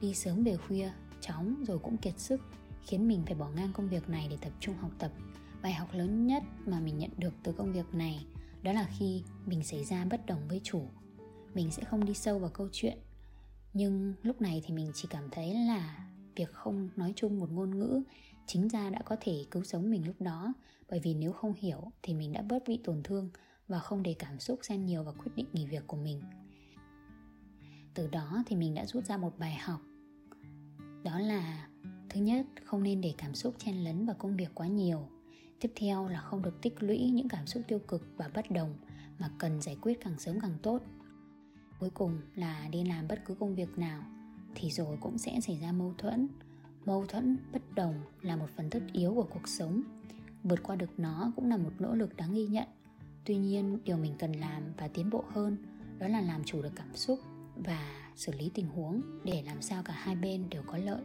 đi 0.00 0.14
sớm 0.14 0.44
về 0.44 0.56
khuya, 0.56 0.90
chóng 1.20 1.64
rồi 1.64 1.78
cũng 1.78 1.96
kiệt 1.96 2.18
sức, 2.18 2.40
khiến 2.82 3.08
mình 3.08 3.22
phải 3.26 3.34
bỏ 3.34 3.48
ngang 3.48 3.72
công 3.72 3.88
việc 3.88 4.08
này 4.08 4.26
để 4.30 4.36
tập 4.40 4.52
trung 4.60 4.76
học 4.76 4.90
tập. 4.98 5.12
Bài 5.62 5.72
học 5.72 5.88
lớn 5.92 6.26
nhất 6.26 6.42
mà 6.66 6.80
mình 6.80 6.98
nhận 6.98 7.10
được 7.16 7.34
từ 7.42 7.52
công 7.52 7.72
việc 7.72 7.94
này 7.94 8.26
đó 8.62 8.72
là 8.72 8.88
khi 8.98 9.22
mình 9.46 9.64
xảy 9.64 9.84
ra 9.84 10.04
bất 10.04 10.26
đồng 10.26 10.48
với 10.48 10.60
chủ. 10.64 10.82
Mình 11.54 11.70
sẽ 11.70 11.84
không 11.84 12.04
đi 12.04 12.14
sâu 12.14 12.38
vào 12.38 12.50
câu 12.50 12.68
chuyện, 12.72 12.98
nhưng 13.72 14.14
lúc 14.22 14.40
này 14.40 14.62
thì 14.66 14.74
mình 14.74 14.90
chỉ 14.94 15.08
cảm 15.10 15.30
thấy 15.30 15.54
là 15.54 16.06
việc 16.36 16.52
không 16.52 16.88
nói 16.96 17.12
chung 17.16 17.38
một 17.38 17.50
ngôn 17.50 17.78
ngữ 17.78 18.02
chính 18.46 18.68
ra 18.68 18.90
đã 18.90 19.02
có 19.04 19.16
thể 19.20 19.44
cứu 19.50 19.64
sống 19.64 19.90
mình 19.90 20.06
lúc 20.06 20.20
đó, 20.20 20.54
bởi 20.88 21.00
vì 21.00 21.14
nếu 21.14 21.32
không 21.32 21.54
hiểu 21.54 21.92
thì 22.02 22.14
mình 22.14 22.32
đã 22.32 22.42
bớt 22.42 22.62
bị 22.66 22.80
tổn 22.84 23.02
thương 23.02 23.30
và 23.68 23.78
không 23.78 24.02
để 24.02 24.14
cảm 24.18 24.38
xúc 24.38 24.58
xen 24.62 24.86
nhiều 24.86 25.04
vào 25.04 25.14
quyết 25.18 25.32
định 25.36 25.46
nghỉ 25.52 25.66
việc 25.66 25.86
của 25.86 25.96
mình. 25.96 26.22
Từ 27.94 28.06
đó 28.06 28.42
thì 28.46 28.56
mình 28.56 28.74
đã 28.74 28.86
rút 28.86 29.04
ra 29.04 29.16
một 29.16 29.38
bài 29.38 29.54
học 29.54 29.80
đó 31.04 31.18
là, 31.18 31.68
thứ 32.08 32.20
nhất, 32.20 32.46
không 32.64 32.82
nên 32.82 33.00
để 33.00 33.14
cảm 33.18 33.34
xúc 33.34 33.54
chen 33.58 33.84
lấn 33.84 34.06
vào 34.06 34.16
công 34.18 34.36
việc 34.36 34.50
quá 34.54 34.66
nhiều. 34.66 35.08
Tiếp 35.60 35.72
theo 35.76 36.08
là 36.08 36.20
không 36.20 36.42
được 36.42 36.62
tích 36.62 36.82
lũy 36.82 37.10
những 37.10 37.28
cảm 37.28 37.46
xúc 37.46 37.62
tiêu 37.68 37.78
cực 37.78 38.06
và 38.16 38.30
bất 38.34 38.50
đồng 38.50 38.74
mà 39.18 39.30
cần 39.38 39.60
giải 39.60 39.76
quyết 39.82 40.00
càng 40.00 40.18
sớm 40.18 40.40
càng 40.40 40.58
tốt. 40.62 40.82
Cuối 41.78 41.90
cùng 41.90 42.20
là 42.34 42.68
đi 42.70 42.84
làm 42.84 43.08
bất 43.08 43.24
cứ 43.24 43.34
công 43.34 43.54
việc 43.54 43.78
nào 43.78 44.02
thì 44.54 44.70
rồi 44.70 44.96
cũng 45.00 45.18
sẽ 45.18 45.40
xảy 45.40 45.58
ra 45.58 45.72
mâu 45.72 45.94
thuẫn. 45.98 46.28
Mâu 46.84 47.06
thuẫn, 47.06 47.36
bất 47.52 47.74
đồng 47.74 47.94
là 48.22 48.36
một 48.36 48.46
phần 48.56 48.70
tất 48.70 48.80
yếu 48.92 49.14
của 49.14 49.26
cuộc 49.30 49.48
sống. 49.48 49.82
Vượt 50.42 50.62
qua 50.62 50.76
được 50.76 50.90
nó 50.98 51.32
cũng 51.36 51.48
là 51.48 51.56
một 51.56 51.72
nỗ 51.78 51.94
lực 51.94 52.16
đáng 52.16 52.34
ghi 52.34 52.46
nhận. 52.46 52.68
Tuy 53.24 53.36
nhiên, 53.36 53.78
điều 53.84 53.96
mình 53.96 54.14
cần 54.18 54.32
làm 54.32 54.62
và 54.76 54.88
tiến 54.88 55.10
bộ 55.10 55.24
hơn 55.28 55.56
đó 55.98 56.08
là 56.08 56.20
làm 56.20 56.44
chủ 56.44 56.62
được 56.62 56.72
cảm 56.76 56.96
xúc 56.96 57.20
và 57.56 57.99
xử 58.16 58.32
lý 58.32 58.50
tình 58.54 58.68
huống 58.68 59.02
để 59.24 59.42
làm 59.46 59.62
sao 59.62 59.82
cả 59.82 59.92
hai 59.96 60.16
bên 60.16 60.50
đều 60.50 60.62
có 60.66 60.78
lợi. 60.78 61.02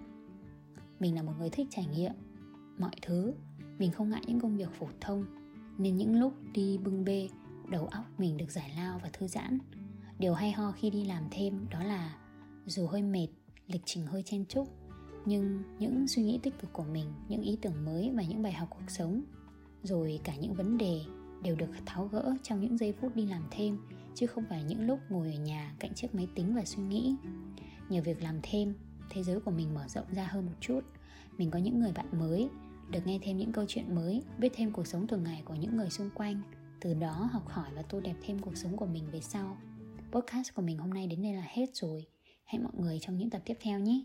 Mình 1.00 1.15
là 1.15 1.24
một 1.24 1.33
người 1.39 1.50
thích 1.50 1.67
trải 1.69 1.85
nghiệm 1.85 2.12
mọi 2.77 2.95
thứ. 3.01 3.33
Mình 3.79 3.91
không 3.91 4.09
ngại 4.09 4.21
những 4.27 4.39
công 4.39 4.57
việc 4.57 4.69
phổ 4.79 4.88
thông, 5.01 5.25
nên 5.77 5.97
những 5.97 6.19
lúc 6.19 6.33
đi 6.53 6.77
bưng 6.77 7.05
bê, 7.05 7.29
đầu 7.69 7.88
óc 7.88 8.05
mình 8.17 8.38
được 8.38 8.51
giải 8.51 8.74
lao 8.77 9.00
và 9.03 9.09
thư 9.13 9.27
giãn. 9.27 9.59
Điều 10.19 10.33
hay 10.33 10.51
ho 10.51 10.71
khi 10.71 10.89
đi 10.89 11.05
làm 11.05 11.24
thêm 11.31 11.65
đó 11.69 11.83
là 11.83 12.17
dù 12.65 12.88
hơi 12.88 13.01
mệt, 13.01 13.27
lịch 13.67 13.81
trình 13.85 14.05
hơi 14.05 14.24
chen 14.24 14.45
chúc, 14.45 14.67
nhưng 15.25 15.63
những 15.79 16.07
suy 16.07 16.24
nghĩ 16.24 16.39
tích 16.43 16.59
cực 16.59 16.74
của 16.74 16.83
mình, 16.83 17.13
những 17.27 17.41
ý 17.41 17.57
tưởng 17.62 17.85
mới 17.85 18.12
và 18.15 18.24
những 18.24 18.43
bài 18.43 18.53
học 18.53 18.67
cuộc 18.71 18.89
sống, 18.89 19.24
rồi 19.83 20.19
cả 20.24 20.35
những 20.35 20.53
vấn 20.53 20.77
đề 20.77 21.01
đều 21.43 21.55
được 21.55 21.69
tháo 21.85 22.07
gỡ 22.07 22.35
trong 22.43 22.62
những 22.62 22.77
giây 22.77 22.93
phút 23.01 23.15
đi 23.15 23.25
làm 23.25 23.43
thêm 23.51 23.77
chứ 24.15 24.27
không 24.27 24.43
phải 24.50 24.63
những 24.63 24.88
lúc 24.88 25.00
ngồi 25.10 25.34
ở 25.34 25.39
nhà 25.39 25.75
cạnh 25.79 25.93
chiếc 25.93 26.15
máy 26.15 26.27
tính 26.36 26.55
và 26.55 26.65
suy 26.65 26.84
nghĩ. 26.84 27.15
Nhờ 27.89 28.01
việc 28.01 28.24
làm 28.24 28.39
thêm, 28.43 28.74
thế 29.10 29.24
giới 29.24 29.39
của 29.39 29.51
mình 29.51 29.74
mở 29.74 29.88
rộng 29.88 30.13
ra 30.13 30.27
hơn 30.31 30.45
một 30.45 30.55
chút. 30.60 30.79
Mình 31.38 31.51
có 31.51 31.60
những 31.60 31.79
người 31.79 31.91
bạn 31.91 32.19
mới, 32.19 32.50
được 32.89 33.07
nghe 33.07 33.19
thêm 33.22 33.38
những 33.38 33.51
câu 33.51 33.65
chuyện 33.67 33.95
mới, 33.95 34.24
biết 34.39 34.51
thêm 34.55 34.72
cuộc 34.72 34.88
sống 34.88 35.07
thường 35.07 35.24
ngày 35.24 35.41
của 35.45 35.55
những 35.55 35.77
người 35.77 35.89
xung 35.89 36.10
quanh. 36.15 36.41
Từ 36.81 36.93
đó 36.93 37.29
học 37.31 37.48
hỏi 37.48 37.69
và 37.75 37.81
tô 37.81 38.00
đẹp 38.00 38.15
thêm 38.22 38.39
cuộc 38.39 38.57
sống 38.57 38.77
của 38.77 38.86
mình 38.86 39.03
về 39.12 39.22
sau. 39.22 39.57
Podcast 40.12 40.53
của 40.53 40.62
mình 40.62 40.77
hôm 40.77 40.93
nay 40.93 41.07
đến 41.07 41.22
đây 41.22 41.34
là 41.34 41.48
hết 41.50 41.65
rồi. 41.74 42.05
Hẹn 42.45 42.63
mọi 42.63 42.74
người 42.75 43.00
trong 43.01 43.17
những 43.17 43.29
tập 43.29 43.41
tiếp 43.45 43.57
theo 43.62 43.79
nhé. 43.79 44.03